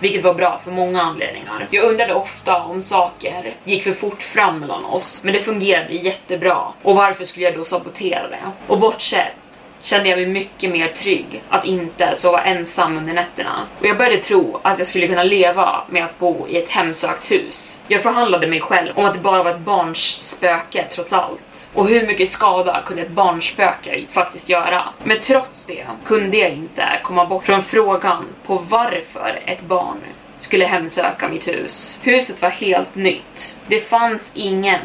[0.00, 1.68] vilket var bra för många anledningar.
[1.70, 6.58] Jag undrade ofta om saker gick för fort fram mellan oss, men det fungerade jättebra.
[6.82, 8.52] Och varför skulle jag då sabotera det?
[8.66, 9.34] Och bortsett
[9.82, 13.66] kände jag mig mycket mer trygg att inte sova ensam under nätterna.
[13.78, 17.30] Och jag började tro att jag skulle kunna leva med att bo i ett hemsökt
[17.30, 17.82] hus.
[17.88, 21.68] Jag förhandlade mig själv om att det bara var ett barns spöke trots allt.
[21.72, 24.82] Och hur mycket skada kunde ett barnspöke faktiskt göra?
[25.04, 29.98] Men trots det kunde jag inte komma bort från frågan på varför ett barn
[30.38, 32.00] skulle hemsöka mitt hus.
[32.02, 33.56] Huset var helt nytt.
[33.66, 34.80] Det fanns ingen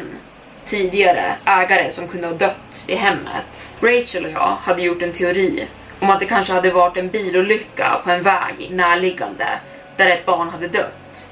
[0.64, 3.74] tidigare ägare som kunde ha dött i hemmet.
[3.80, 5.66] Rachel och jag hade gjort en teori
[6.00, 9.48] om att det kanske hade varit en bilolycka på en väg närliggande
[9.96, 11.28] där ett barn hade dött.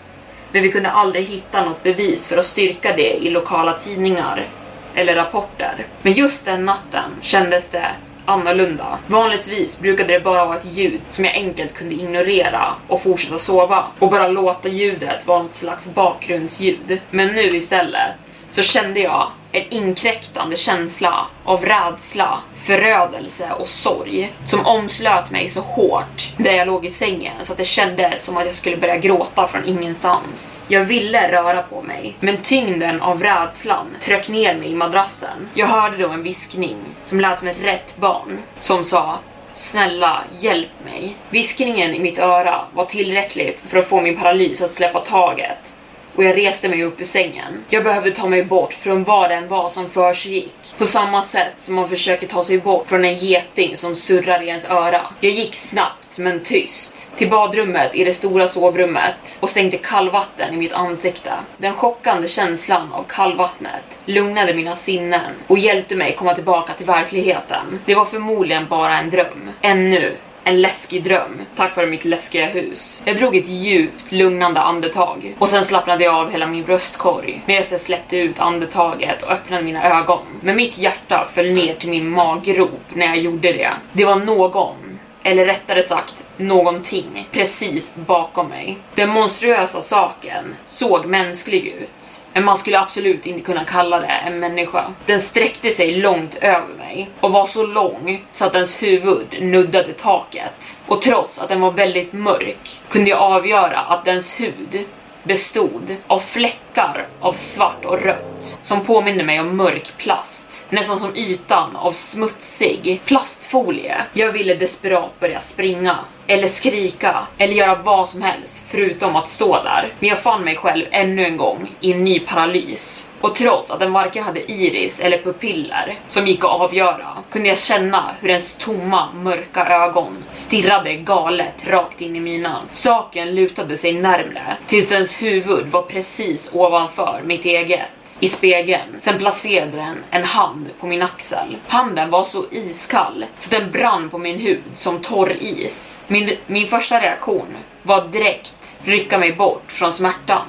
[0.52, 4.46] Men vi kunde aldrig hitta något bevis för att styrka det i lokala tidningar
[4.94, 5.86] eller rapporter.
[6.02, 7.90] Men just den natten kändes det
[8.24, 8.98] annorlunda.
[9.06, 13.84] Vanligtvis brukade det bara vara ett ljud som jag enkelt kunde ignorera och fortsätta sova
[13.98, 17.00] och bara låta ljudet vara något slags bakgrundsljud.
[17.10, 24.66] Men nu istället så kände jag en inkräktande känsla av rädsla, förödelse och sorg som
[24.66, 28.46] omslöt mig så hårt där jag låg i sängen så att det kändes som att
[28.46, 30.64] jag skulle börja gråta från ingenstans.
[30.68, 35.48] Jag ville röra på mig, men tyngden av rädslan tröck ner mig i madrassen.
[35.54, 39.18] Jag hörde då en viskning som lät som ett rätt barn som sa
[39.54, 41.16] Snälla, hjälp mig.
[41.30, 45.76] Viskningen i mitt öra var tillräckligt för att få min paralys att släppa taget
[46.16, 47.64] och jag reste mig upp ur sängen.
[47.68, 50.54] Jag behövde ta mig bort från vad det än var som försiggick.
[50.78, 54.48] På samma sätt som man försöker ta sig bort från en geting som surrar i
[54.48, 55.00] ens öra.
[55.20, 60.56] Jag gick snabbt men tyst till badrummet i det stora sovrummet och stängde kallvatten i
[60.56, 61.32] mitt ansikte.
[61.56, 67.80] Den chockande känslan av kallvattnet lugnade mina sinnen och hjälpte mig komma tillbaka till verkligheten.
[67.84, 69.50] Det var förmodligen bara en dröm.
[69.60, 73.02] Ännu en läskig dröm tack vare mitt läskiga hus.
[73.04, 77.64] Jag drog ett djupt lugnande andetag och sen slappnade jag av hela min bröstkorg medan
[77.70, 80.22] jag släppte ut andetaget och öppnade mina ögon.
[80.40, 83.70] Men mitt hjärta föll ner till min maggrop när jag gjorde det.
[83.92, 84.91] Det var någon
[85.22, 88.78] eller rättare sagt någonting precis bakom mig.
[88.94, 94.40] Den monstruösa saken såg mänsklig ut, men man skulle absolut inte kunna kalla det en
[94.40, 94.84] människa.
[95.06, 99.92] Den sträckte sig långt över mig och var så lång så att dens huvud nuddade
[99.92, 100.80] taket.
[100.86, 104.86] Och trots att den var väldigt mörk kunde jag avgöra att dens hud
[105.22, 110.66] bestod av fläckar av svart och rött som påminde mig om mörk plast.
[110.70, 114.02] Nästan som ytan av smutsig plastfolie.
[114.12, 119.62] Jag ville desperat börja springa eller skrika eller göra vad som helst förutom att stå
[119.62, 119.88] där.
[119.98, 123.08] Men jag fann mig själv ännu en gång i en ny paralys.
[123.20, 127.58] Och trots att den varken hade iris eller pupiller som gick att avgöra kunde jag
[127.58, 132.62] känna hur ens tomma, mörka ögon stirrade galet rakt in i mina.
[132.72, 137.88] Saken lutade sig närmre tills ens huvud var precis ovanför mitt eget
[138.20, 138.96] i spegeln.
[139.00, 141.56] Sen placerade den en hand på min axel.
[141.68, 146.02] Handen var så iskall så den brann på min hud som torr is.
[146.06, 150.46] Min, min första reaktion var direkt rycka mig bort från smärtan.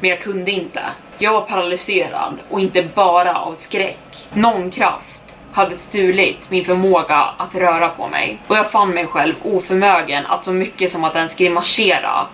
[0.00, 0.82] Men jag kunde inte.
[1.18, 4.26] Jag var paralyserad och inte bara av skräck.
[4.34, 5.22] Någon kraft
[5.52, 10.44] hade stulit min förmåga att röra på mig och jag fann mig själv oförmögen att
[10.44, 12.26] så mycket som att ens grimasera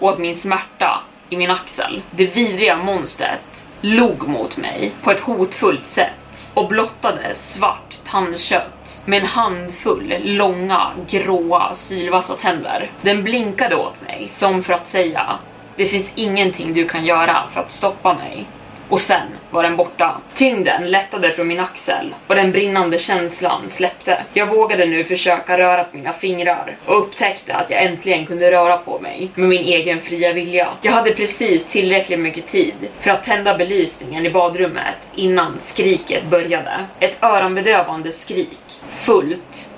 [0.00, 1.00] åt min smärta
[1.30, 2.02] i min axel.
[2.10, 9.20] Det vidriga monstret log mot mig på ett hotfullt sätt och blottade svart tandkött med
[9.20, 12.90] en handfull långa, gråa, sylvassa tänder.
[13.02, 15.38] Den blinkade åt mig som för att säga
[15.76, 18.46] det finns ingenting du kan göra för att stoppa mig.
[18.88, 20.20] Och sen var den borta.
[20.34, 24.24] Tyngden lättade från min axel och den brinnande känslan släppte.
[24.32, 28.76] Jag vågade nu försöka röra på mina fingrar och upptäckte att jag äntligen kunde röra
[28.76, 30.68] på mig med min egen fria vilja.
[30.82, 36.84] Jag hade precis tillräckligt mycket tid för att tända belysningen i badrummet innan skriket började.
[37.00, 39.70] Ett öronbedövande skrik, fullt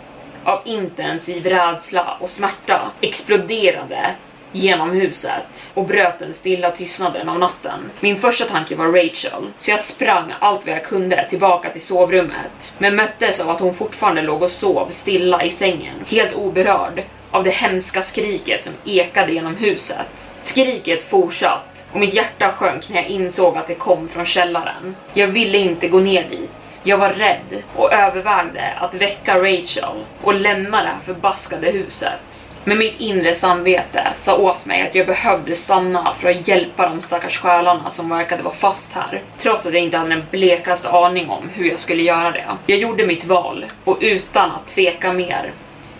[0.44, 4.10] av intensiv rädsla och smärta, exploderade
[4.52, 7.90] genom huset och bröt den stilla tystnaden av natten.
[8.00, 12.74] Min första tanke var Rachel, så jag sprang allt vad jag kunde tillbaka till sovrummet,
[12.78, 17.44] men möttes av att hon fortfarande låg och sov stilla i sängen, helt oberörd av
[17.44, 20.32] det hemska skriket som ekade genom huset.
[20.42, 24.96] Skriket fortsatt och mitt hjärta sjönk när jag insåg att det kom från källaren.
[25.14, 26.80] Jag ville inte gå ner dit.
[26.82, 32.45] Jag var rädd och övervägde att väcka Rachel och lämna det här förbaskade huset.
[32.68, 37.00] Men mitt inre samvete sa åt mig att jag behövde stanna för att hjälpa de
[37.00, 39.22] stackars själarna som verkade vara fast här.
[39.38, 42.44] Trots att jag inte hade den blekaste aning om hur jag skulle göra det.
[42.66, 45.52] Jag gjorde mitt val och utan att tveka mer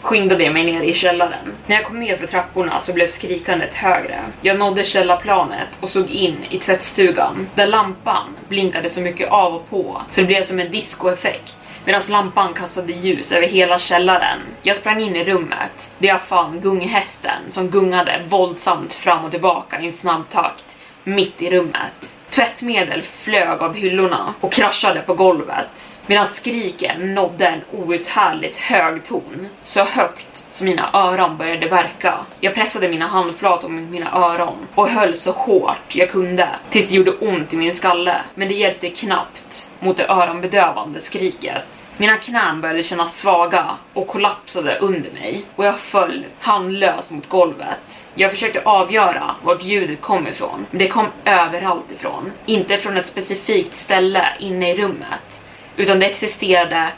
[0.03, 1.55] skyndade jag mig ner i källaren.
[1.66, 4.20] När jag kom ner för trapporna så blev skrikandet högre.
[4.40, 9.70] Jag nådde källarplanet och såg in i tvättstugan där lampan blinkade så mycket av och
[9.70, 14.38] på så det blev som en discoeffekt medan lampan kastade ljus över hela källaren.
[14.62, 19.80] Jag sprang in i rummet där jag fann gunghästen som gungade våldsamt fram och tillbaka
[19.80, 22.15] i en snabb takt mitt i rummet.
[22.30, 29.48] Tvättmedel flög av hyllorna och kraschade på golvet medan skriken nådde en outhärdligt hög ton.
[29.60, 32.18] Så högt så mina öron började verka.
[32.40, 36.94] Jag pressade mina handflator mot mina öron och höll så hårt jag kunde tills det
[36.94, 38.20] gjorde ont i min skalle.
[38.34, 41.90] Men det hjälpte knappt mot det öronbedövande skriket.
[41.96, 48.09] Mina knän började kännas svaga och kollapsade under mig och jag föll handlöst mot golvet.
[48.14, 52.32] Jag försökte avgöra vart ljudet kom ifrån, men det kom överallt ifrån.
[52.46, 55.42] Inte från ett specifikt ställe inne i rummet,
[55.76, 56.92] utan det existerade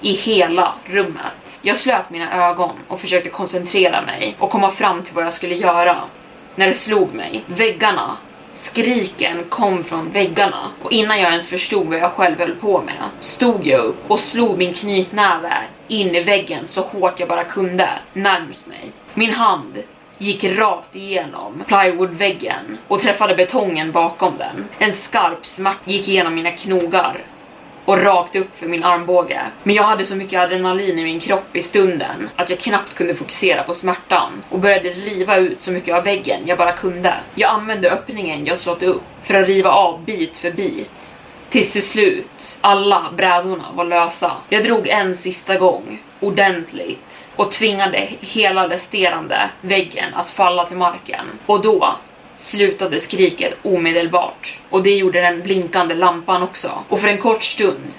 [0.00, 1.41] i hela rummet.
[1.64, 5.54] Jag slöt mina ögon och försökte koncentrera mig och komma fram till vad jag skulle
[5.54, 5.96] göra.
[6.54, 8.16] När det slog mig, väggarna
[8.54, 13.02] Skriken kom från väggarna och innan jag ens förstod vad jag själv höll på med
[13.20, 15.52] stod jag upp och slog min knytnäve
[15.88, 18.92] in i väggen så hårt jag bara kunde närmst mig.
[19.14, 19.82] Min hand
[20.18, 24.68] gick rakt igenom plywoodväggen och träffade betongen bakom den.
[24.78, 27.24] En skarp smärta gick igenom mina knogar
[27.84, 29.40] och rakt upp för min armbåge.
[29.62, 33.14] Men jag hade så mycket adrenalin i min kropp i stunden att jag knappt kunde
[33.14, 37.14] fokusera på smärtan och började riva ut så mycket av väggen jag bara kunde.
[37.34, 41.16] Jag använde öppningen jag slått upp för att riva av bit för bit.
[41.50, 44.32] Tills till slut alla brädorna var lösa.
[44.48, 51.26] Jag drog en sista gång ordentligt och tvingade hela resterande väggen att falla till marken.
[51.46, 51.94] Och då
[52.42, 56.70] slutade skriket omedelbart och det gjorde den blinkande lampan också.
[56.88, 57.92] Och för en kort stund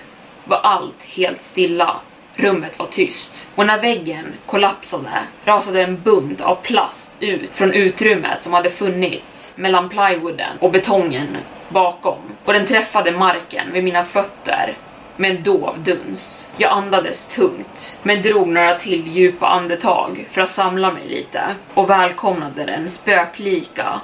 [0.45, 1.95] var allt helt stilla.
[2.35, 8.43] Rummet var tyst och när väggen kollapsade rasade en bunt av plast ut från utrymmet
[8.43, 11.37] som hade funnits mellan plywooden och betongen
[11.69, 14.77] bakom och den träffade marken vid mina fötter
[15.17, 16.53] med en dov duns.
[16.57, 21.41] Jag andades tungt, men drog några till djupa andetag för att samla mig lite
[21.73, 24.01] och välkomnade den spöklika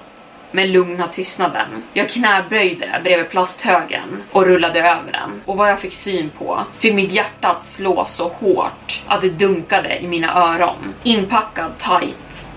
[0.52, 1.84] men lugna tystnaden.
[1.94, 6.94] Jag knäböjde bredvid plasthögen och rullade över den och vad jag fick syn på fick
[6.94, 10.94] mitt hjärta att slå så hårt att det dunkade i mina öron.
[11.04, 12.48] Inpackad tight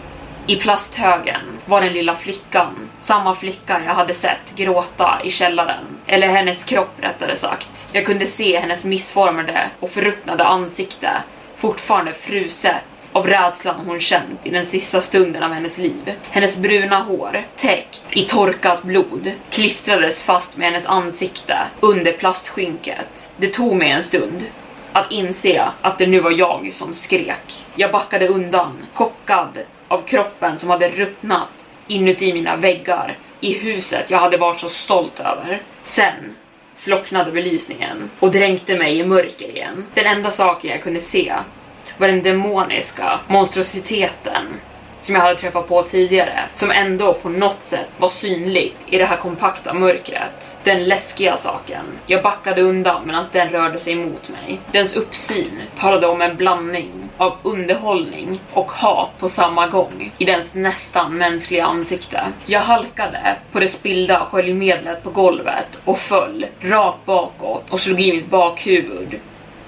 [0.47, 5.85] i plasthögen var den lilla flickan, samma flicka jag hade sett gråta i källaren.
[6.07, 7.89] Eller hennes kropp rättare sagt.
[7.93, 11.11] Jag kunde se hennes missformade och förruttnade ansikte
[11.63, 16.15] fortfarande fruset av rädslan hon känt i den sista stunden av hennes liv.
[16.31, 23.33] Hennes bruna hår, täckt i torkat blod, klistrades fast med hennes ansikte under plastskynket.
[23.37, 24.45] Det tog mig en stund
[24.93, 27.65] att inse att det nu var jag som skrek.
[27.75, 29.59] Jag backade undan, chockad
[29.89, 31.49] av kroppen som hade ruttnat
[31.87, 35.63] inuti mina väggar i huset jag hade varit så stolt över.
[35.85, 36.37] Sen
[36.75, 39.87] slocknade belysningen och dränkte mig i mörker igen.
[39.95, 41.35] Den enda saken jag kunde se
[41.99, 44.47] var den demoniska monstrositeten
[45.03, 49.05] som jag hade träffat på tidigare, som ändå på något sätt var synligt i det
[49.05, 50.57] här kompakta mörkret.
[50.65, 51.85] Den läskiga saken.
[52.07, 54.61] Jag backade undan medan den rörde sig mot mig.
[54.73, 60.55] Dens uppsyn talade om en blandning av underhållning och hat på samma gång i dens
[60.55, 62.23] nästan mänskliga ansikte.
[62.47, 68.13] Jag halkade på det spillda sköljmedlet på golvet och föll rakt bakåt och slog i
[68.13, 69.21] mitt bakhuvud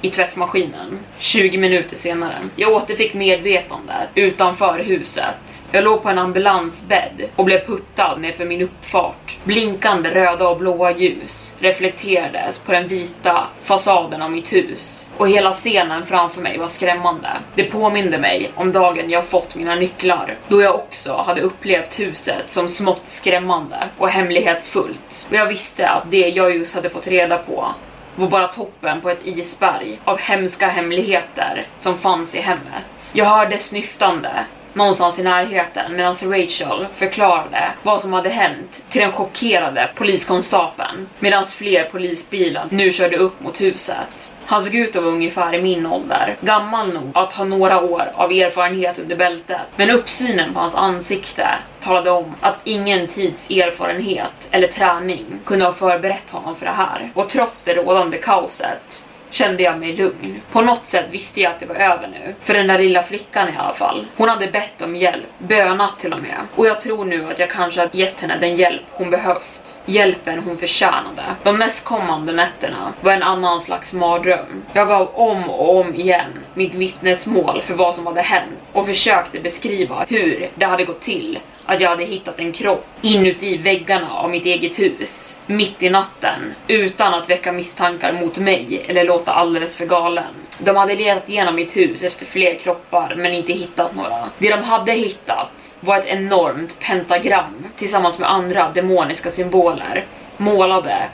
[0.05, 0.98] i tvättmaskinen.
[1.18, 2.34] 20 minuter senare.
[2.57, 5.64] Jag återfick medvetandet utanför huset.
[5.70, 9.38] Jag låg på en ambulansbädd och blev puttad nerför min uppfart.
[9.44, 15.52] Blinkande röda och blåa ljus reflekterades på den vita fasaden av mitt hus och hela
[15.52, 17.28] scenen framför mig var skrämmande.
[17.55, 22.52] Det påminde mig om dagen jag fått mina nycklar, då jag också hade upplevt huset
[22.52, 25.26] som smått skrämmande och hemlighetsfullt.
[25.28, 27.74] Och jag visste att det jag just hade fått reda på
[28.17, 33.11] var bara toppen på ett isberg av hemska hemligheter som fanns i hemmet.
[33.12, 34.31] Jag hörde snyftande
[34.75, 41.45] någonstans i närheten medan Rachel förklarade vad som hade hänt till den chockerade poliskonstapeln medan
[41.45, 44.31] fler polisbilar nu körde upp mot huset.
[44.47, 48.12] Han såg ut att vara ungefär i min ålder, gammal nog att ha några år
[48.14, 49.61] av erfarenhet under bältet.
[49.77, 51.49] Men uppsynen på hans ansikte
[51.81, 57.12] talade om att ingen tids erfarenhet eller träning kunde ha förberett honom för det här.
[57.14, 59.03] Och trots det rådande kaoset
[59.35, 60.41] kände jag mig lugn.
[60.53, 62.35] På något sätt visste jag att det var över nu.
[62.41, 64.07] För den där lilla flickan i alla fall.
[64.16, 66.37] Hon hade bett om hjälp, bönat till och med.
[66.55, 70.39] Och jag tror nu att jag kanske har gett henne den hjälp hon behövt hjälpen
[70.39, 71.22] hon förtjänade.
[71.43, 74.62] De nästkommande nätterna var en annan slags mardröm.
[74.72, 79.41] Jag gav om och om igen mitt vittnesmål för vad som hade hänt och försökte
[79.41, 84.30] beskriva hur det hade gått till att jag hade hittat en kropp inuti väggarna av
[84.30, 89.76] mitt eget hus, mitt i natten, utan att väcka misstankar mot mig eller låta alldeles
[89.76, 90.24] för galen.
[90.59, 94.30] De hade letat igenom mitt hus efter fler kroppar men inte hittat några.
[94.38, 100.05] Det de hade hittat var ett enormt pentagram tillsammans med andra demoniska symboler
[100.36, 101.09] målade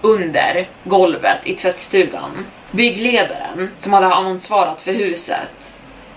[0.00, 2.46] under golvet i tvättstugan.
[2.70, 5.76] Byggledaren, som hade ansvarat för huset,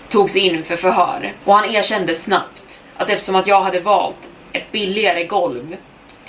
[0.09, 4.71] togs in för förhör och han erkände snabbt att eftersom att jag hade valt ett
[4.71, 5.77] billigare golv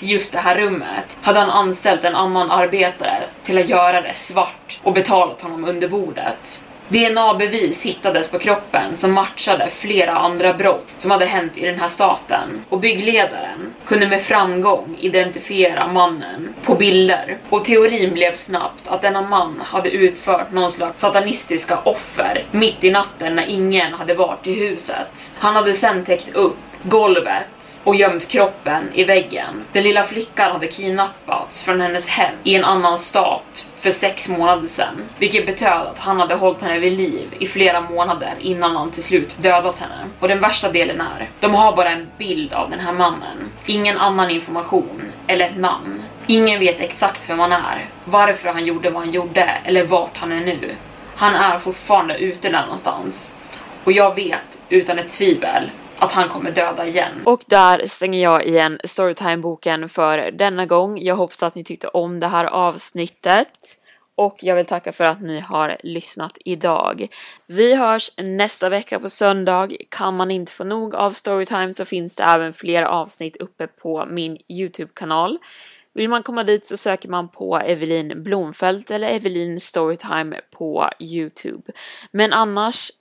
[0.00, 4.14] till just det här rummet hade han anställt en annan arbetare till att göra det
[4.14, 6.62] svart och betalat honom under bordet.
[6.88, 11.88] DNA-bevis hittades på kroppen som matchade flera andra brott som hade hänt i den här
[11.88, 19.02] staten och byggledaren kunde med framgång identifiera mannen på bilder och teorin blev snabbt att
[19.02, 24.46] denna man hade utfört någon slags satanistiska offer mitt i natten när ingen hade varit
[24.46, 25.30] i huset.
[25.38, 29.64] Han hade sen täckt upp golvet och gömt kroppen i väggen.
[29.72, 34.68] Den lilla flickan hade kidnappats från hennes hem i en annan stat för sex månader
[34.68, 38.90] sedan, vilket betöd att han hade hållit henne vid liv i flera månader innan han
[38.90, 40.04] till slut dödat henne.
[40.20, 43.98] Och den värsta delen är, de har bara en bild av den här mannen, ingen
[43.98, 46.02] annan information eller ett namn.
[46.26, 50.32] Ingen vet exakt vem han är, varför han gjorde vad han gjorde eller vart han
[50.32, 50.74] är nu.
[51.16, 53.32] Han är fortfarande ute där någonstans.
[53.84, 55.70] Och jag vet utan ett tvivel
[56.00, 57.22] att han kommer döda igen.
[57.24, 60.98] Och där stänger jag igen Storytime-boken för denna gång.
[61.02, 63.76] Jag hoppas att ni tyckte om det här avsnittet.
[64.14, 67.08] Och jag vill tacka för att ni har lyssnat idag.
[67.46, 69.68] Vi hörs nästa vecka på söndag.
[69.88, 74.06] Kan man inte få nog av Storytime så finns det även fler avsnitt uppe på
[74.10, 75.38] min Youtube-kanal.
[75.94, 81.72] Vill man komma dit så söker man på Evelin Blomfelt eller Evelin Storytime på Youtube.
[82.12, 82.90] Men annars